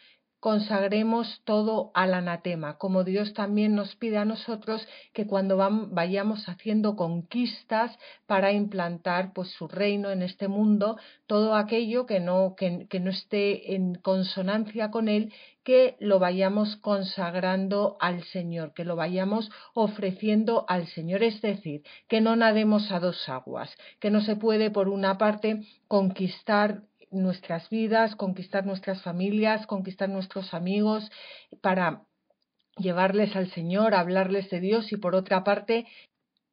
[0.45, 5.57] consagremos todo al anatema, como Dios también nos pide a nosotros que cuando
[5.89, 12.53] vayamos haciendo conquistas para implantar pues su reino en este mundo, todo aquello que no,
[12.55, 18.85] que, que no esté en consonancia con él, que lo vayamos consagrando al Señor, que
[18.85, 24.21] lo vayamos ofreciendo al Señor, es decir, que no nademos a dos aguas, que no
[24.21, 26.83] se puede por una parte conquistar
[27.15, 31.11] nuestras vidas, conquistar nuestras familias, conquistar nuestros amigos,
[31.61, 32.03] para
[32.77, 35.85] llevarles al Señor, hablarles de Dios y por otra parte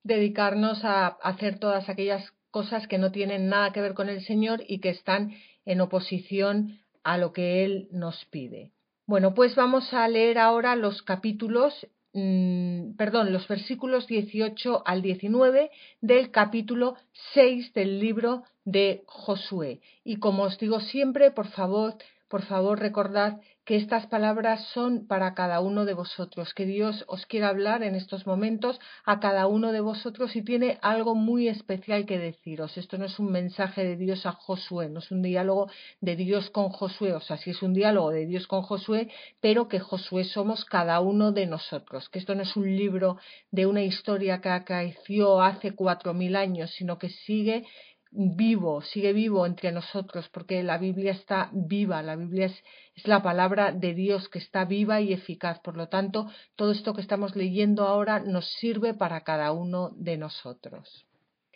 [0.04, 4.62] dedicarnos a hacer todas aquellas cosas que no tienen nada que ver con el Señor
[4.66, 5.32] y que están
[5.64, 8.72] en oposición a lo que Él nos pide.
[9.06, 15.70] Bueno, pues vamos a leer ahora los capítulos Mm, perdón, los versículos 18 al 19
[16.00, 16.96] del capítulo
[17.32, 19.80] 6 del libro de Josué.
[20.04, 21.96] Y como os digo siempre, por favor,
[22.32, 27.26] por favor recordad que estas palabras son para cada uno de vosotros, que Dios os
[27.26, 32.06] quiere hablar en estos momentos a cada uno de vosotros y tiene algo muy especial
[32.06, 32.78] que deciros.
[32.78, 36.48] Esto no es un mensaje de Dios a Josué, no es un diálogo de Dios
[36.48, 39.10] con Josué, o sea, sí es un diálogo de Dios con Josué,
[39.42, 43.18] pero que Josué somos cada uno de nosotros, que esto no es un libro
[43.50, 47.64] de una historia que acaeció hace cuatro mil años, sino que sigue
[48.12, 53.72] vivo, sigue vivo entre nosotros, porque la Biblia está viva, la Biblia es, la palabra
[53.72, 55.58] de Dios que está viva y eficaz.
[55.60, 60.18] Por lo tanto, todo esto que estamos leyendo ahora nos sirve para cada uno de
[60.18, 61.06] nosotros.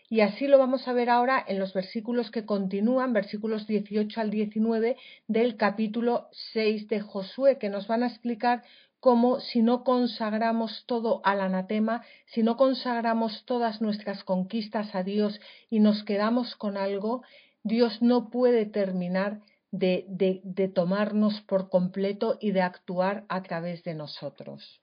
[0.08, 4.30] Y así lo vamos a ver ahora en los versículos que continúan, versículos 18 al
[4.30, 8.62] 19 del capítulo 6 de Josué, que nos van a explicar
[9.06, 15.40] como si no consagramos todo al anatema, si no consagramos todas nuestras conquistas a Dios
[15.70, 17.22] y nos quedamos con algo,
[17.62, 23.84] Dios no puede terminar de, de, de tomarnos por completo y de actuar a través
[23.84, 24.80] de nosotros.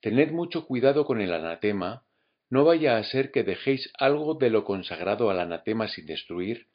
[0.00, 2.06] Tened mucho cuidado con el anatema,
[2.48, 6.68] no vaya a ser que dejéis algo de lo consagrado al anatema sin destruir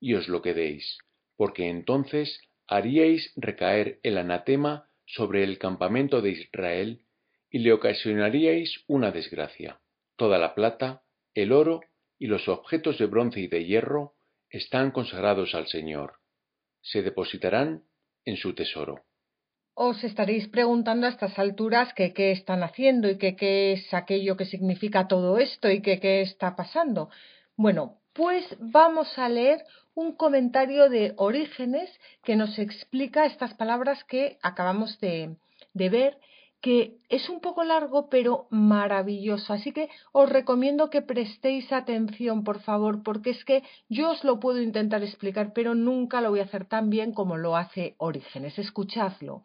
[0.00, 0.96] y os lo quedéis,
[1.36, 7.00] porque entonces haríais recaer el anatema sobre el campamento de Israel
[7.50, 9.80] y le ocasionaríais una desgracia.
[10.16, 11.02] Toda la plata,
[11.34, 11.80] el oro
[12.18, 14.14] y los objetos de bronce y de hierro
[14.50, 16.14] están consagrados al Señor.
[16.82, 17.84] Se depositarán
[18.24, 19.04] en su tesoro.
[19.74, 24.44] Os estaréis preguntando a estas alturas que qué están haciendo y qué es aquello que
[24.44, 27.10] significa todo esto y qué está pasando.
[27.56, 31.88] Bueno, pues vamos a leer un comentario de Orígenes
[32.24, 35.36] que nos explica estas palabras que acabamos de,
[35.72, 36.18] ver,
[36.60, 39.52] que es un poco largo pero maravilloso.
[39.52, 44.40] Así que os recomiendo que prestéis atención, por favor, porque es que yo os lo
[44.40, 48.58] puedo intentar explicar, pero nunca lo voy a hacer tan bien como lo hace Orígenes.
[48.58, 49.44] Escuchadlo.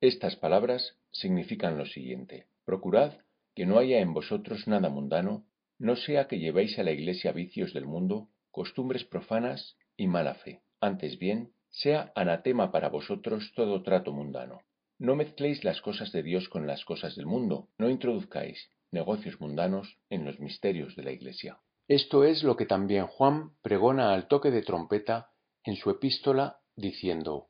[0.00, 2.46] Estas palabras significan lo siguiente.
[2.64, 3.14] Procurad
[3.56, 5.42] que no haya en vosotros nada mundano,
[5.84, 10.62] no sea que llevéis a la iglesia vicios del mundo, costumbres profanas y mala fe.
[10.80, 14.60] Antes bien, sea anatema para vosotros todo trato mundano
[14.98, 19.98] no mezcléis las cosas de Dios con las cosas del mundo, no introduzcáis negocios mundanos
[20.08, 21.58] en los misterios de la Iglesia.
[21.88, 25.30] Esto es lo que también Juan pregona al toque de trompeta
[25.64, 27.48] en su epístola, diciendo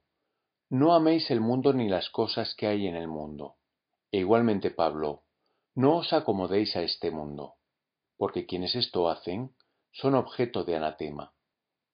[0.71, 3.57] No améis el mundo ni las cosas que hay en el mundo.
[4.11, 5.25] E igualmente Pablo,
[5.75, 7.55] no os acomodéis a este mundo,
[8.17, 9.51] porque quienes esto hacen
[9.93, 11.33] son objeto de anatema.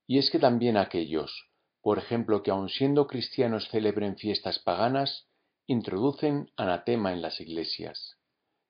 [0.06, 1.50] Y es que también aquellos,
[1.82, 5.26] por ejemplo, que aun siendo cristianos celebren fiestas paganas,
[5.66, 8.16] introducen anatema en las iglesias.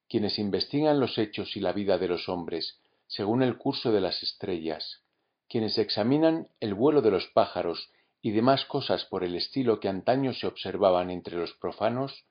[0.09, 4.23] Quienes investigan los hechos y la vida de los hombres según el curso de las
[4.23, 5.03] estrellas,
[5.49, 7.91] quienes examinan el vuelo de los pájaros
[8.23, 12.25] y demás cosas por el estilo que antaño se observaban entre los profanos,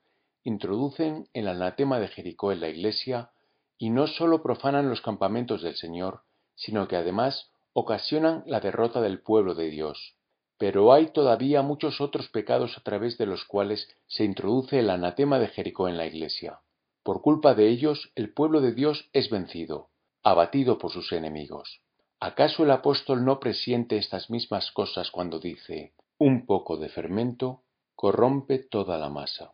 [0.43, 3.31] introducen el anatema de Jericó en la iglesia
[3.79, 6.21] y no sólo profanan los campamentos del Señor,
[6.53, 10.17] sino que además ocasionan la derrota del pueblo de Dios,
[10.57, 15.39] pero hay todavía muchos otros pecados a través de los cuales se introduce el anatema
[15.39, 16.59] de Jericó en la Iglesia.
[17.03, 19.89] Por culpa de ellos el pueblo de Dios es vencido,
[20.21, 21.81] abatido por sus enemigos.
[22.19, 27.63] ¿Acaso el apóstol no presiente estas mismas cosas cuando dice un poco de fermento
[27.95, 29.53] corrompe toda la masa?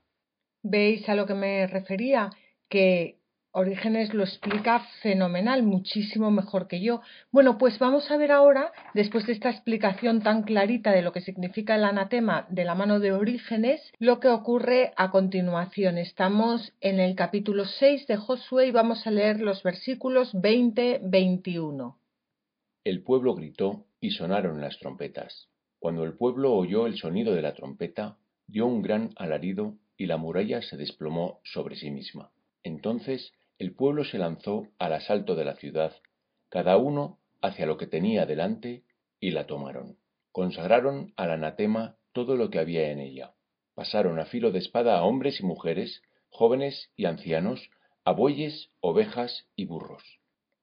[0.63, 2.31] ¿Veis a lo que me refería?
[2.67, 3.19] Que
[3.57, 6.99] Orígenes lo explica fenomenal, muchísimo mejor que yo.
[7.31, 11.21] Bueno, pues vamos a ver ahora, después de esta explicación tan clarita de lo que
[11.21, 15.97] significa el anatema de la mano de Orígenes, lo que ocurre a continuación.
[15.97, 21.95] Estamos en el capítulo 6 de Josué y vamos a leer los versículos 20-21.
[22.83, 25.47] El pueblo gritó y sonaron las trompetas.
[25.79, 30.17] Cuando el pueblo oyó el sonido de la trompeta, dio un gran alarido y la
[30.17, 32.31] muralla se desplomó sobre sí misma.
[32.61, 35.93] Entonces el pueblo se lanzó al asalto de la ciudad,
[36.49, 38.83] cada uno hacia lo que tenía delante,
[39.19, 39.97] y la tomaron.
[40.31, 43.33] Consagraron al anatema todo lo que había en ella.
[43.73, 47.69] Pasaron a filo de espada a hombres y mujeres, jóvenes y ancianos,
[48.03, 50.03] a bueyes, ovejas y burros.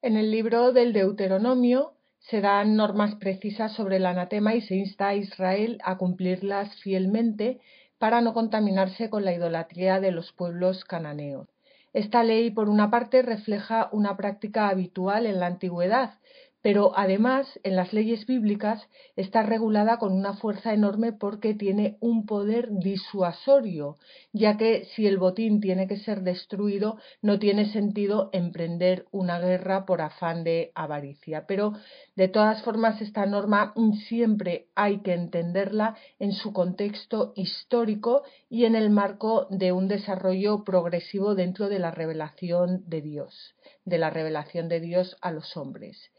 [0.03, 5.09] En el libro del Deuteronomio se dan normas precisas sobre el anatema y se insta
[5.09, 7.61] a Israel a cumplirlas fielmente
[7.99, 11.49] para no contaminarse con la idolatría de los pueblos cananeos.
[11.93, 16.21] Esta ley, por una parte, refleja una práctica habitual en la antigüedad,
[16.63, 22.25] pero además en las leyes bíblicas está regulada con una fuerza enorme porque tiene un
[22.25, 23.97] poder disuasorio,
[24.33, 29.85] ya que si el botín tiene que ser destruido, no tiene sentido emprender una guerra
[29.85, 31.47] por afán de avaricia.
[31.47, 31.73] Pero
[32.15, 33.75] de todas formas, esta norma
[34.09, 40.63] siempre hay que entenderla en su contexto histórico y en el marco de un desarrollo
[40.63, 46.12] progresivo dentro de la revelación de Dios, de la revelación de Dios a los hombres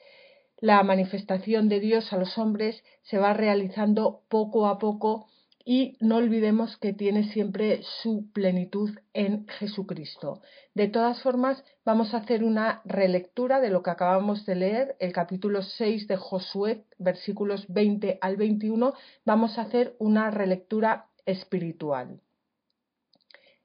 [0.63, 5.28] la manifestación de Dios a los hombres se va realizando poco a poco
[5.65, 10.39] y no olvidemos que tiene siempre su plenitud en Jesucristo.
[10.73, 15.12] De todas formas, vamos a hacer una relectura de lo que acabamos de leer, el
[15.12, 18.93] capítulo 6 de Josué, versículos 20 al 21,
[19.26, 22.21] vamos a hacer una relectura espiritual.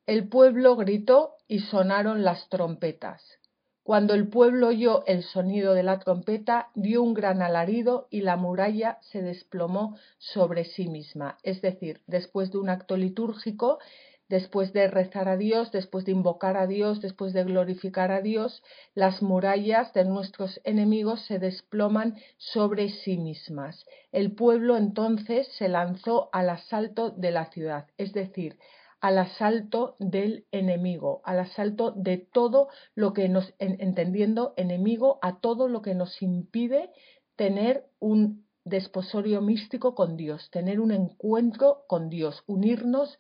[0.05, 3.38] El pueblo gritó y sonaron las trompetas.
[3.89, 8.37] Cuando el pueblo oyó el sonido de la trompeta, dio un gran alarido y la
[8.37, 11.39] muralla se desplomó sobre sí misma.
[11.43, 13.79] Es decir, después de un acto litúrgico,
[14.29, 18.63] después de rezar a Dios, después de invocar a Dios, después de glorificar a Dios,
[18.95, 23.87] las murallas de nuestros enemigos se desploman sobre sí mismas.
[24.13, 28.59] El pueblo entonces se lanzó al asalto de la ciudad, es decir,
[29.01, 35.69] al asalto del enemigo, al asalto de todo lo que nos, entendiendo enemigo, a todo
[35.69, 36.91] lo que nos impide
[37.37, 43.17] tener un desposorio místico con Dios, tener un encuentro con Dios, unirnos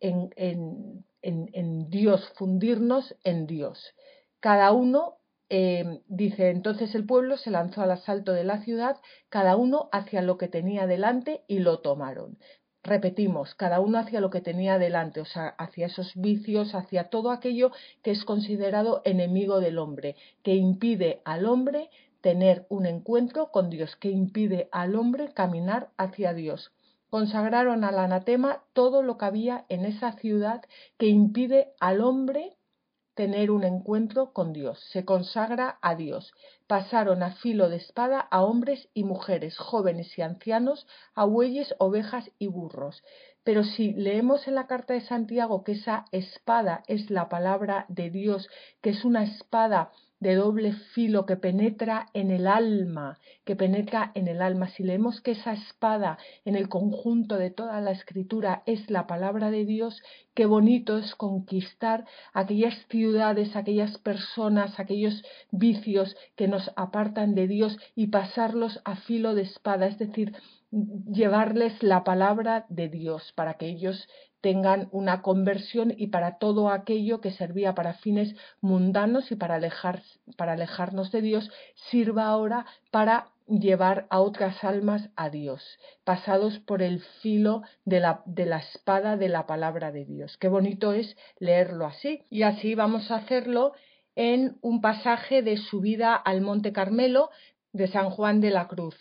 [0.00, 3.94] en, en, en, Dios, fundirnos en Dios.
[4.40, 5.18] Cada uno
[5.48, 8.96] eh, dice, entonces el pueblo se lanzó al asalto de la ciudad,
[9.28, 12.38] cada uno hacia lo que tenía delante y lo tomaron
[12.82, 17.30] repetimos, cada uno hacia lo que tenía delante, o sea, hacia esos vicios, hacia todo
[17.30, 17.70] aquello
[18.02, 23.96] que es considerado enemigo del hombre, que impide al hombre tener un encuentro con Dios,
[23.96, 26.72] que impide al hombre caminar hacia Dios.
[27.10, 30.62] consagraron al anatema todo lo que había en esa ciudad
[30.96, 32.56] que impide al hombre
[33.14, 36.32] tener un encuentro con Dios, se consagra a Dios.
[36.66, 42.30] Pasaron a filo de espada a hombres y mujeres, jóvenes y ancianos, a bueyes, ovejas
[42.38, 43.02] y burros.
[43.44, 48.10] Pero si leemos en la carta de Santiago que esa espada es la palabra de
[48.10, 48.48] Dios,
[48.80, 49.90] que es una espada
[50.22, 54.68] de doble filo que penetra en el alma, que penetra en el alma.
[54.68, 59.50] Si leemos que esa espada en el conjunto de toda la escritura es la palabra
[59.50, 60.00] de Dios,
[60.34, 67.76] qué bonito es conquistar aquellas ciudades, aquellas personas, aquellos vicios que nos apartan de Dios
[67.96, 70.36] y pasarlos a filo de espada, es decir,
[70.70, 74.08] llevarles la palabra de Dios para que ellos
[74.42, 79.58] tengan una conversión y para todo aquello que servía para fines mundanos y para,
[80.36, 81.50] para alejarnos de Dios,
[81.90, 85.62] sirva ahora para llevar a otras almas a Dios,
[86.04, 88.22] pasados por el filo de la,
[88.58, 90.36] espada de la palabra de Dios.
[90.38, 92.22] Qué bonito es leerlo así.
[92.30, 93.72] Y así vamos a hacerlo
[94.14, 97.30] en un pasaje de subida al Monte Carmelo
[97.72, 98.96] de San Juan de la Cruz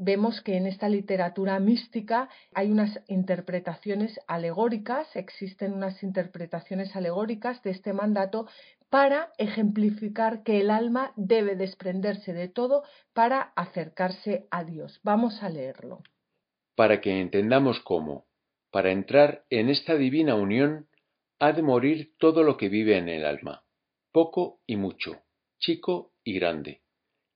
[0.00, 7.70] vemos que en esta literatura mística hay unas interpretaciones alegóricas, existen unas interpretaciones alegóricas de
[7.70, 8.48] este mandato
[8.88, 12.82] para ejemplificar que el alma debe desprenderse de todo
[13.12, 15.00] para acercarse a Dios.
[15.04, 16.02] Vamos a leerlo.
[16.74, 18.26] Para que entendamos cómo,
[18.70, 20.88] para entrar en esta divina unión,
[21.38, 23.64] ha de morir todo lo que vive en el alma,
[24.12, 25.22] poco y mucho,
[25.58, 26.80] chico y grande,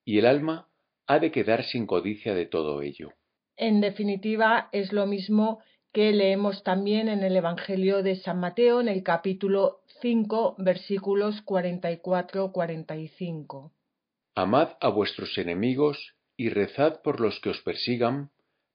[0.05, 0.69] y el alma
[1.07, 3.12] ha de quedar sin codicia de todo ello.
[3.57, 8.88] En definitiva, es lo mismo que leemos también en el Evangelio de San Mateo, en
[8.88, 13.70] el capítulo 5, versículos 44-45.
[14.34, 18.30] Amad a vuestros enemigos y rezad por los que os persigan,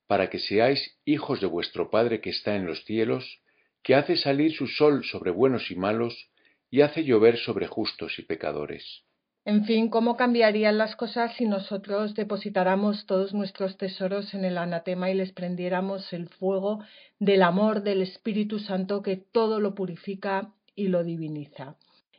[0.07, 3.41] para que seáis hijos de vuestro Padre que está en los cielos,
[3.83, 6.29] que hace salir su sol sobre buenos y malos,
[6.71, 9.03] y hace llover sobre justos y pecadores.
[9.45, 15.09] En fin, ¿cómo cambiarían las cosas si nosotros depositáramos todos nuestros tesoros en el anatema
[15.09, 16.83] y les prendiéramos el fuego
[17.19, 21.77] del amor del Espíritu Santo que todo lo purifica y lo diviniza?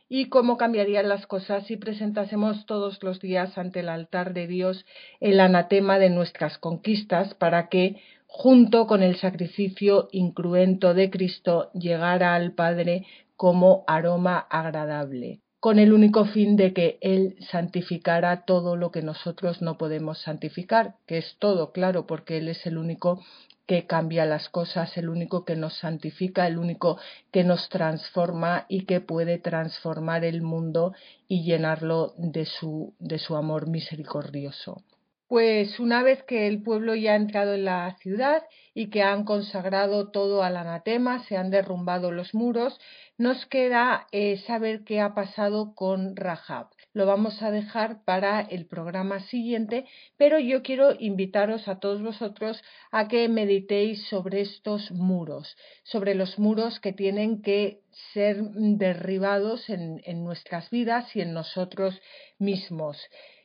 [0.09, 4.85] ¿Y cómo cambiarían las cosas si presentásemos todos los días ante el altar de Dios
[5.19, 12.33] el anatema de nuestras conquistas para que, junto con el sacrificio incruento de Cristo, llegara
[12.33, 13.05] al Padre
[13.37, 15.39] como aroma agradable?
[15.61, 20.95] Con el único fin de que Él santificara todo lo que nosotros no podemos santificar,
[21.05, 23.21] que es todo, claro, porque Él es el único
[23.67, 26.97] que cambia las cosas, el único que nos santifica, el único
[27.31, 30.95] que nos transforma y que puede transformar el mundo
[31.27, 34.81] y llenarlo de su, de su amor misericordioso.
[35.31, 39.23] Pues una vez que el pueblo ya ha entrado en la ciudad y que han
[39.23, 42.77] consagrado todo al anatema, se han derrumbado los muros,
[43.17, 46.67] nos queda eh, saber qué ha pasado con Rahab.
[46.91, 49.85] Lo vamos a dejar para el programa siguiente,
[50.17, 52.61] pero yo quiero invitaros a todos vosotros
[52.91, 57.79] a que meditéis sobre estos muros, sobre los muros que tienen que
[58.13, 61.97] ser derribados en, en nuestras vidas y en nosotros
[62.37, 62.97] mismos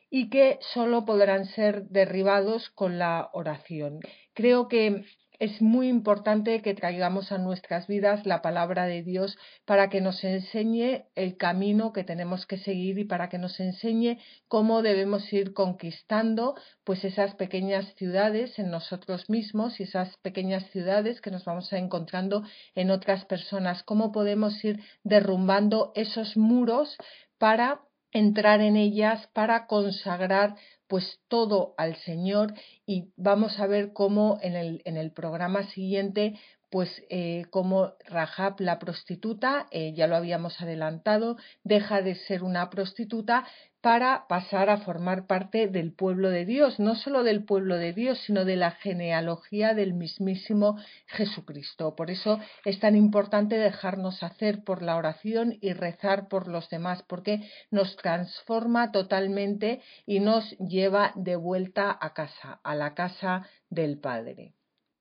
[0.09, 3.99] y que solo podrán ser derribados con la oración.
[4.33, 5.03] Creo que
[5.39, 10.23] es muy importante que traigamos a nuestras vidas la palabra de Dios para que nos
[10.23, 15.53] enseñe el camino que tenemos que seguir y para que nos enseñe cómo debemos ir
[15.53, 21.71] conquistando pues esas pequeñas ciudades en nosotros mismos y esas pequeñas ciudades que nos vamos
[21.71, 22.43] encontrando
[22.73, 26.97] en otras personas, cómo podemos ir derrumbando esos muros
[27.37, 27.81] para
[28.17, 30.55] entrar en ellas para consagrar
[30.87, 32.53] pues todo al Señor.
[32.85, 36.39] Y vamos a ver cómo en el, en el programa siguiente
[36.69, 42.69] pues eh, como Rahab la prostituta, eh, ya lo habíamos adelantado, deja de ser una
[42.69, 43.45] prostituta
[43.81, 48.19] para pasar a formar parte del pueblo de Dios, no solo del pueblo de Dios,
[48.25, 51.95] sino de la genealogía del mismísimo Jesucristo.
[51.95, 57.03] Por eso es tan importante dejarnos hacer por la oración y rezar por los demás,
[57.07, 63.99] porque nos transforma totalmente y nos lleva de vuelta a casa, a la casa del
[63.99, 64.56] Padre.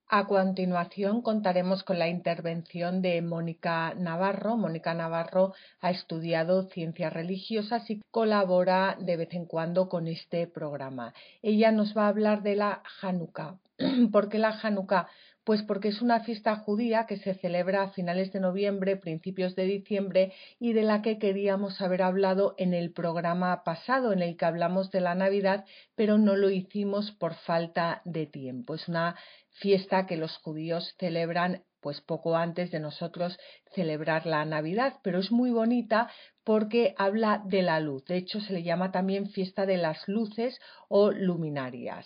[0.09, 4.57] A continuación contaremos con la intervención de Mónica Navarro.
[4.57, 11.13] Mónica Navarro ha estudiado ciencias religiosas y colabora de vez en cuando con este programa.
[11.43, 13.57] Ella nos va a hablar de la Hanukkah.
[14.13, 15.09] ¿Por qué la Hanukkah?
[15.47, 19.63] Pues porque es una fiesta judía que se celebra a finales de noviembre, principios de
[19.63, 24.45] diciembre y de la que queríamos haber hablado en el programa pasado en el que
[24.45, 28.75] hablamos de la Navidad, pero no lo hicimos por falta de tiempo.
[28.75, 29.15] Es una
[29.53, 33.39] fiesta que los judíos celebran pues poco antes de nosotros
[33.73, 36.11] celebrar la Navidad, pero es muy bonita
[36.43, 38.05] porque habla de la luz.
[38.07, 42.05] De hecho, se le llama también fiesta de las luces o luminarias.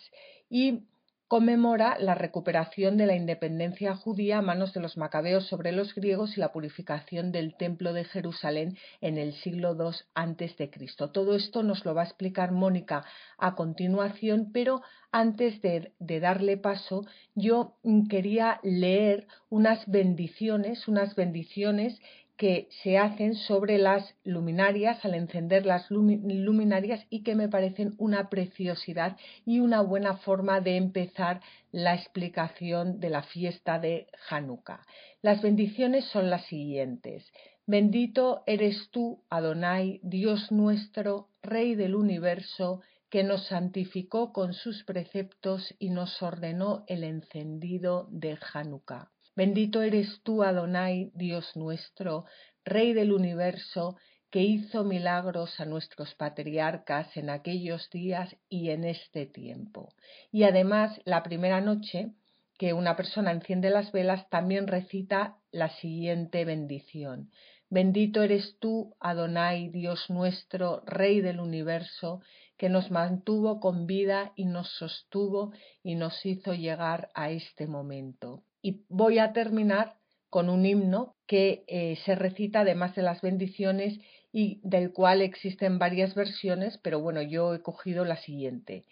[0.51, 0.83] Y
[1.31, 6.37] conmemora la recuperación de la independencia judía a manos de los macabeos sobre los griegos
[6.37, 10.71] y la purificación del templo de Jerusalén en el siglo II a.C.
[11.13, 13.05] Todo esto nos lo va a explicar Mónica
[13.39, 17.07] a continuación, pero antes de, de darle paso,
[17.37, 17.77] yo
[18.09, 21.97] quería leer unas bendiciones, unas bendiciones
[22.41, 28.31] que se hacen sobre las luminarias al encender las luminarias y que me parecen una
[28.31, 34.87] preciosidad y una buena forma de empezar la explicación de la fiesta de Hanukkah.
[35.21, 37.31] Las bendiciones son las siguientes.
[37.67, 42.81] Bendito eres tú, Adonai, Dios nuestro, Rey del universo,
[43.11, 49.11] que nos santificó con sus preceptos y nos ordenó el encendido de Hanukkah.
[49.37, 52.25] Bendito eres tú, Adonai, Dios nuestro,
[52.65, 53.97] Rey del universo,
[54.31, 59.93] que hizo milagros a nuestros patriarcas en aquellos días y en este tiempo.
[60.31, 62.13] Y además, la primera noche
[62.61, 67.31] que una persona enciende las velas también recita la siguiente bendición.
[67.71, 72.21] Bendito eres tú, Adonai, Dios nuestro, Rey del universo,
[72.59, 75.53] que nos mantuvo con vida y nos sostuvo
[75.83, 78.43] y nos hizo llegar a este momento.
[78.63, 79.97] Y voy a terminar
[80.31, 83.99] con un himno que eh, se recita además de las bendiciones
[84.33, 88.85] y del cual existen varias versiones, pero bueno, yo he cogido la siguiente.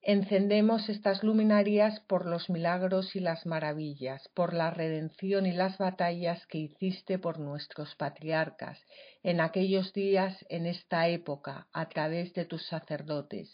[0.00, 6.46] Encendemos estas luminarias por los milagros y las maravillas, por la redención y las batallas
[6.46, 8.78] que hiciste por nuestros patriarcas,
[9.24, 13.52] en aquellos días, en esta época, a través de tus sacerdotes.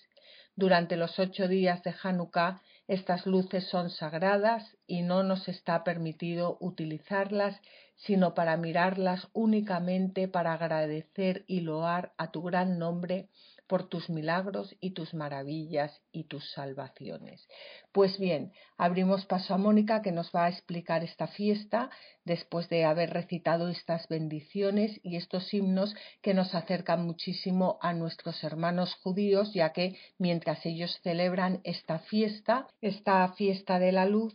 [0.55, 6.59] Durante los ocho días de Hanukkah estas luces son sagradas y no nos está permitido
[6.61, 7.61] utilizarlas
[7.97, 13.29] sino para mirarlas únicamente para agradecer y loar a tu gran nombre
[13.67, 17.47] por tus milagros y tus maravillas y tus salvaciones.
[17.93, 21.91] Pues bien, abrimos paso a Mónica que nos va a explicar esta fiesta
[22.25, 28.43] después de haber recitado estas bendiciones y estos himnos que nos acercan muchísimo a nuestros
[28.45, 34.35] hermanos judíos, ya que mientras ellos celebran esta fiesta, esta fiesta de la luz,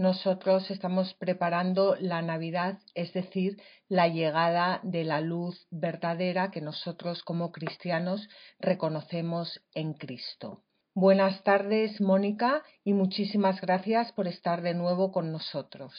[0.00, 7.22] nosotros estamos preparando la Navidad, es decir, la llegada de la luz verdadera que nosotros
[7.22, 8.26] como cristianos
[8.58, 10.62] reconocemos en Cristo.
[10.94, 15.92] Buenas tardes, Mónica, y muchísimas gracias por estar de nuevo con nosotros.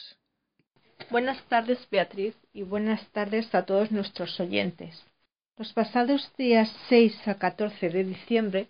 [1.08, 5.00] Buenas tardes, Beatriz, y buenas tardes a todos nuestros oyentes.
[5.56, 8.68] Los pasados días 6 a 14 de diciembre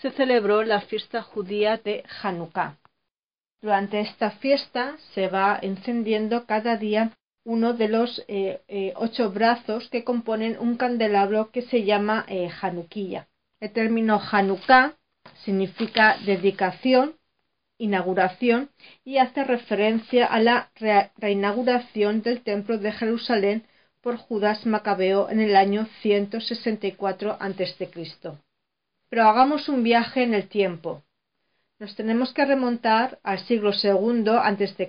[0.00, 2.81] se celebró la fiesta judía de Hanukkah
[3.62, 7.12] durante esta fiesta se va encendiendo cada día
[7.44, 12.50] uno de los eh, eh, ocho brazos que componen un candelabro que se llama eh,
[13.60, 14.94] El término Hanukkah
[15.44, 17.14] significa dedicación,
[17.78, 18.70] inauguración
[19.04, 20.70] y hace referencia a la
[21.16, 23.64] reinauguración del templo de Jerusalén
[24.00, 27.88] por Judas Macabeo en el año 164 a.C.
[29.08, 31.02] Pero hagamos un viaje en el tiempo
[31.82, 34.30] nos tenemos que remontar al siglo II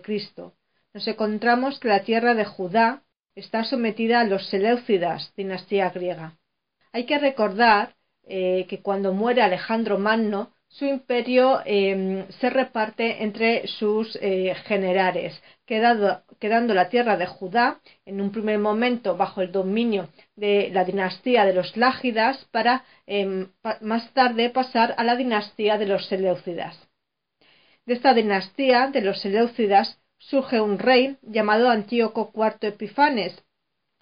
[0.03, 0.53] Cristo.
[0.93, 3.01] Nos encontramos que la tierra de Judá
[3.33, 6.37] está sometida a los Seleucidas, dinastía griega.
[6.91, 7.95] Hay que recordar
[8.27, 15.41] eh, que cuando muere Alejandro Magno, su imperio em, se reparte entre sus eh, generales,
[15.65, 21.45] quedando, la tierra de Judá en un primer momento bajo el dominio de la dinastía
[21.45, 23.49] de los Lágidas para em,
[23.81, 26.77] más tarde pasar a la dinastía de los Seleucidas.
[27.85, 33.43] De esta dinastía de los Seleucidas surge un rey llamado Antíoco IV Epifanes,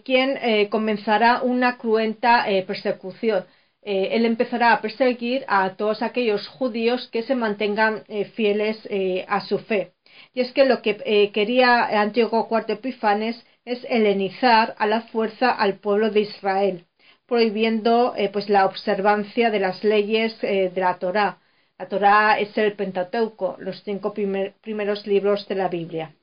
[0.04, 3.44] quien eh, comenzará una cruenta eh, persecución
[3.84, 8.04] eh, él empezará a perseguir a todos aquellos judíos que se mantengan
[8.36, 8.78] fieles
[9.26, 9.94] a su fe.
[10.32, 15.78] Y es que lo que quería Antíoco IV Epifanes es helenizar a la fuerza al
[15.78, 16.86] pueblo de Israel,
[17.26, 21.38] prohibiendo pues la observancia de las leyes de la Torá.
[21.78, 26.14] La Torá es el Pentateuco, los cinco primeros libros de la Biblia.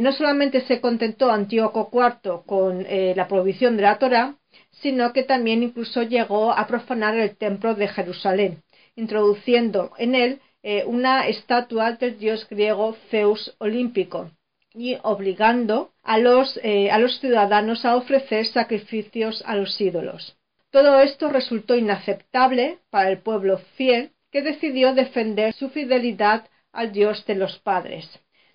[0.00, 4.36] no solamente se contentó Antíoco IV con la prohibición de la Torá,
[4.82, 8.62] sino que también incluso llegó a profanar el templo de Jerusalén,
[8.94, 14.30] introduciendo en él eh, una estatua del dios griego Zeus olímpico,
[14.76, 20.36] y obligando a los, eh, a los ciudadanos a ofrecer sacrificios a los ídolos.
[20.70, 27.24] Todo esto resultó inaceptable para el pueblo fiel que decidió defender su fidelidad al Dios
[27.24, 28.06] de los padres.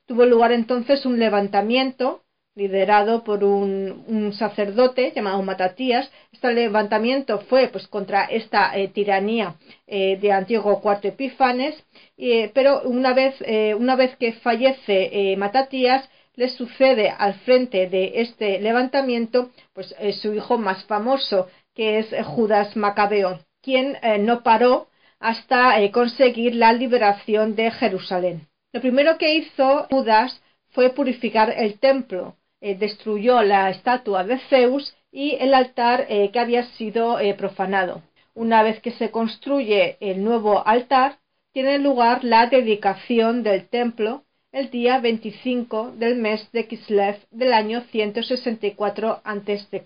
[0.05, 2.23] Tuvo lugar entonces un levantamiento
[2.55, 6.11] liderado por un, sacerdote llamado Matatías.
[6.31, 9.55] Este levantamiento fue pues contra esta eh, tiranía
[9.87, 11.83] eh, de Antiguo IV Epifanes,
[12.17, 13.35] eh, pero una vez,
[13.77, 20.57] una vez que fallece Matatías, le sucede al frente de este levantamiento pues su hijo
[20.57, 24.87] más famoso, que es Judas Macabeo, quien no paró
[25.19, 28.47] hasta conseguir la liberación de Jerusalén.
[28.73, 34.95] Lo primero que hizo Judas fue purificar el templo, eh, destruyó la estatua de Zeus
[35.11, 38.03] y el altar eh, que había sido eh, profanado.
[38.35, 41.17] Una vez que se construye el nuevo altar,
[41.53, 47.81] tiene lugar la dedicación del templo el día 25 del mes de Kislev del año
[47.91, 49.81] 164 a.C.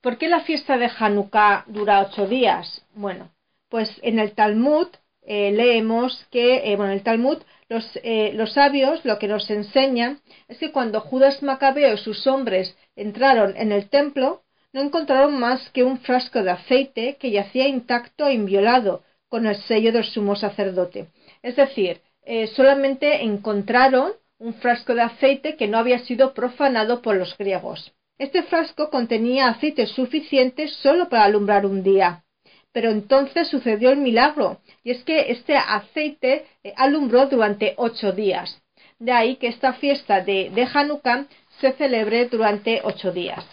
[0.00, 2.86] ¿Por qué la fiesta de Hanukkah dura ocho días?
[2.94, 3.30] Bueno,
[3.68, 4.88] pues en el Talmud
[5.26, 7.38] leemos que, bueno, el Talmud
[7.70, 12.76] eh, los, sabios lo que nos enseñan es que cuando Judas Macabeo y sus hombres
[12.96, 14.42] entraron en el templo,
[14.72, 19.56] no encontraron más que un frasco de aceite que yacía intacto e inviolado con el
[19.56, 21.08] sello del sumo sacerdote.
[21.42, 27.16] Es decir, eh, solamente encontraron un frasco de aceite que no había sido profanado por
[27.16, 27.92] los griegos.
[28.18, 32.24] Este frasco contenía aceite suficiente solo para alumbrar un día.
[32.72, 38.62] Pero entonces sucedió el milagro, y es que este aceite eh, alumbró durante ocho días.
[38.98, 41.26] De ahí que esta fiesta de, de Hanukkah
[41.60, 43.44] se celebre durante ocho días.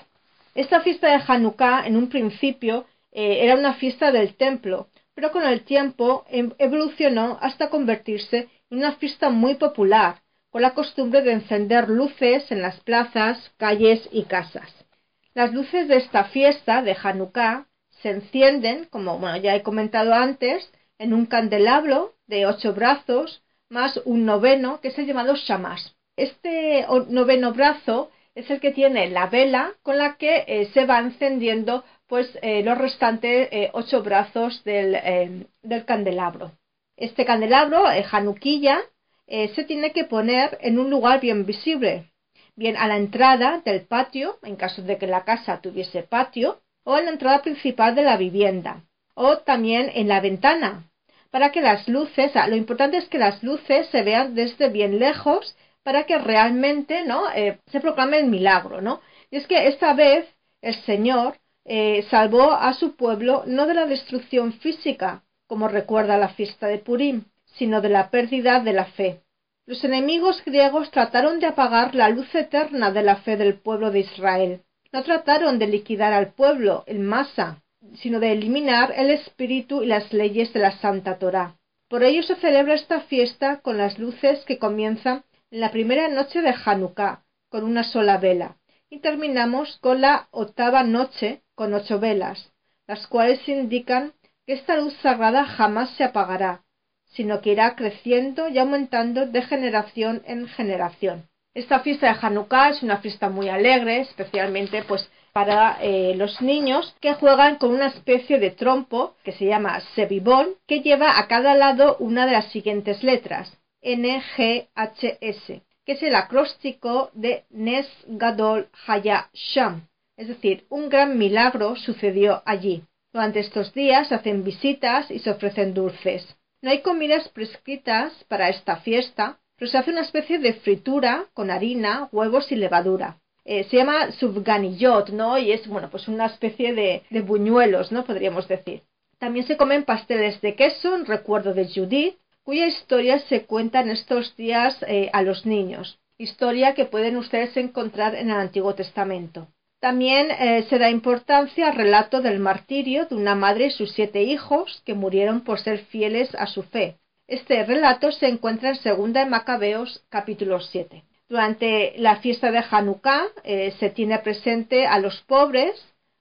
[0.53, 5.43] Esta fiesta de Hanukkah en un principio eh, era una fiesta del templo, pero con
[5.43, 11.33] el tiempo em, evolucionó hasta convertirse en una fiesta muy popular, con la costumbre de
[11.33, 14.85] encender luces en las plazas, calles y casas.
[15.33, 17.67] Las luces de esta fiesta de Hanukkah
[18.05, 23.99] se encienden, como bueno, ya he comentado antes, en un candelabro de ocho brazos más
[24.05, 25.95] un noveno que es el llamado shamas.
[26.15, 30.99] Este noveno brazo es el que tiene la vela con la que eh, se va
[30.99, 36.51] encendiendo pues eh, los restantes eh, ocho brazos del, del, candelabro.
[36.97, 38.81] Este candelabro, januquilla,
[39.27, 42.11] se tiene que poner en un lugar bien visible,
[42.55, 46.97] bien a la entrada del patio, en caso de que la casa tuviese patio, o
[46.97, 48.83] en la entrada principal de la vivienda,
[49.13, 50.89] o también en la ventana,
[51.31, 55.57] para que las luces, lo importante es que las luces se vean desde bien lejos
[55.83, 57.29] para que realmente ¿no?
[57.35, 59.01] Eh, se proclame el milagro, ¿no?
[59.29, 60.25] Y es que esta vez
[60.61, 66.29] el Señor eh, salvó a su pueblo no de la destrucción física, como recuerda la
[66.29, 67.25] fiesta de Purim,
[67.57, 69.21] sino de la pérdida de la fe.
[69.65, 73.99] Los enemigos griegos trataron de apagar la luz eterna de la fe del pueblo de
[73.99, 74.61] Israel.
[74.95, 77.61] No trataron de liquidar al pueblo en masa,
[77.95, 81.57] sino de eliminar el espíritu y las leyes de la Santa Torá.
[81.89, 86.41] Por ello se celebra esta fiesta con las luces que comienzan en la primera noche
[86.41, 88.55] de Hanukkah, con una sola vela,
[88.89, 92.53] y terminamos con la octava noche con ocho velas,
[92.87, 94.13] las cuales indican
[94.47, 96.63] que esta luz sagrada jamás se apagará,
[97.03, 101.27] sino que irá creciendo y aumentando de generación en generación.
[101.55, 106.93] Esta fiesta de Hanukkah es una fiesta muy alegre, especialmente pues para eh, los niños
[106.99, 111.55] que juegan con una especie de trompo que se llama sebibón que lleva a cada
[111.55, 117.45] lado una de las siguientes letras N, G, H, S, que es el acróstico de
[117.49, 119.87] Nes Gadol Haya Sham,
[120.17, 122.83] es decir, un gran milagro sucedió allí.
[123.13, 126.35] Durante estos días hacen visitas y se ofrecen dulces.
[126.61, 131.49] No hay comidas prescritas para esta fiesta, pero se hace una especie de fritura con
[131.49, 133.17] harina, huevos y levadura.
[133.45, 135.37] Eh, se llama subganillot, ¿no?
[135.37, 138.03] Y es, bueno, pues una especie de, buñuelos, ¿no?
[138.03, 138.81] Podríamos decir.
[139.19, 143.89] También se comen pasteles de queso en recuerdo de Judith, cuya historia se cuenta en
[143.89, 145.99] estos días eh, a los niños.
[146.17, 149.47] Historia que pueden ustedes encontrar en el Antiguo Testamento.
[149.79, 154.23] También eh, se da importancia al relato del martirio de una madre y sus siete
[154.23, 156.97] hijos que murieron por ser fieles a su fe.
[157.27, 161.03] Este relato se encuentra en Segunda de Macabeos capítulo 7.
[161.27, 165.73] Durante la fiesta de Hanukkah eh, se tiene presente a los pobres,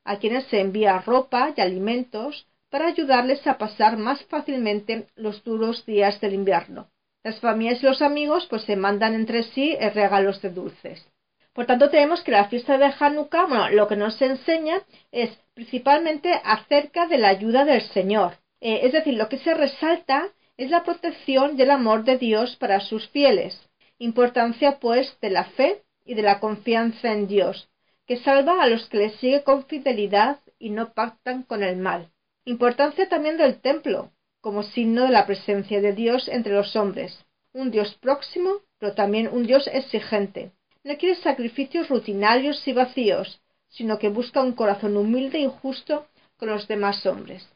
[0.05, 5.85] a quienes se envía ropa y alimentos para ayudarles a pasar más fácilmente los duros
[5.85, 6.89] días del invierno.
[7.23, 11.07] Las familias y los amigos pues se mandan entre sí eh, regalos de dulces.
[11.53, 14.81] Por tanto, tenemos que la fiesta de Hanukkah, bueno, lo que nos enseña
[15.13, 18.39] es principalmente acerca de la ayuda del Señor.
[18.63, 22.57] Eh, es decir, lo que se resalta es la protección y el amor de Dios
[22.57, 23.61] para sus fieles.
[23.99, 27.69] Importancia, pues, de la fe y de la confianza en Dios,
[28.07, 32.11] que salva a los que le sigue con fidelidad y no pactan con el mal.
[32.45, 37.71] Importancia también del templo, como signo de la presencia de Dios entre los hombres, un
[37.71, 40.53] Dios próximo, pero también un Dios exigente.
[40.85, 46.51] No quiere sacrificios rutinarios y vacíos, sino que busca un corazón humilde y justo con
[46.51, 47.49] los demás hombres.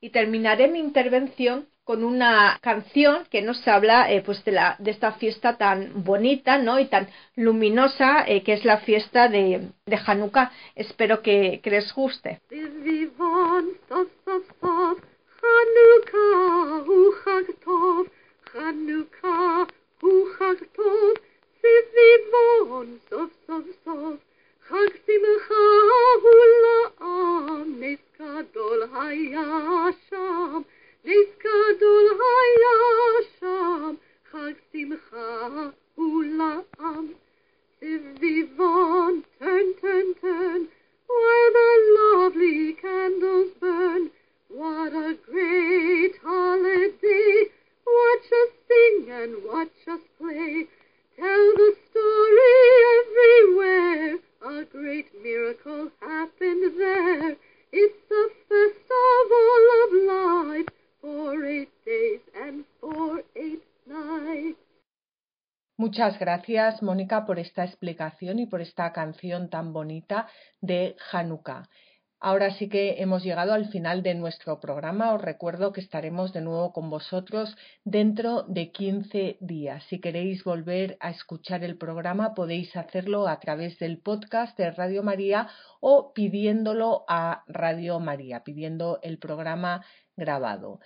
[0.00, 4.91] Y terminaré mi intervención con una canción que nos habla eh, pues de, la, de
[4.91, 6.79] esta fiesta tan bonita ¿no?
[6.79, 10.51] y tan luminosa eh, que es la fiesta de, de Hanukkah.
[10.75, 12.41] Espero que, que les guste.
[24.67, 25.65] חג שמחה
[26.21, 30.61] הוא לעם, נס גדול היה שם,
[31.05, 33.95] נס גדול היה שם,
[34.31, 35.47] חג שמחה
[35.95, 37.07] הוא לעם.
[37.79, 40.61] סביבון, turn, turn, turn,
[41.07, 44.09] where the lovely candles burn.
[44.49, 47.51] What a great holiday!
[47.85, 50.67] Watch us sing and watch us play.
[51.17, 52.57] Tell the story
[52.99, 54.17] everywhere.
[54.41, 57.35] A great miracle happened there.
[57.71, 60.69] It's the festival of life
[65.76, 70.28] Muchas gracias, Mónica, por esta explicación y por esta canción tan bonita
[70.60, 71.68] de Hanukkah.
[72.22, 75.14] Ahora sí que hemos llegado al final de nuestro programa.
[75.14, 79.82] Os recuerdo que estaremos de nuevo con vosotros dentro de 15 días.
[79.88, 85.02] Si queréis volver a escuchar el programa, podéis hacerlo a través del podcast de Radio
[85.02, 85.48] María
[85.80, 89.82] o pidiéndolo a Radio María, pidiendo el programa
[90.20, 90.78] grabado.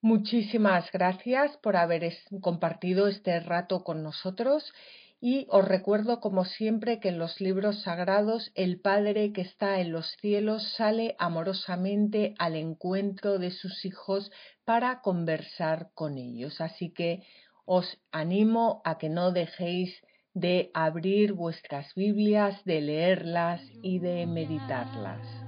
[0.00, 4.72] Muchísimas gracias por haber compartido este rato con nosotros
[5.20, 9.90] y os recuerdo como siempre que en los libros sagrados el Padre que está en
[9.90, 14.30] los cielos sale amorosamente al encuentro de sus hijos
[14.64, 16.60] para conversar con ellos.
[16.60, 17.24] Así que
[17.64, 19.92] os animo a que no dejéis
[20.32, 25.47] de abrir vuestras Biblias, de leerlas y de meditarlas.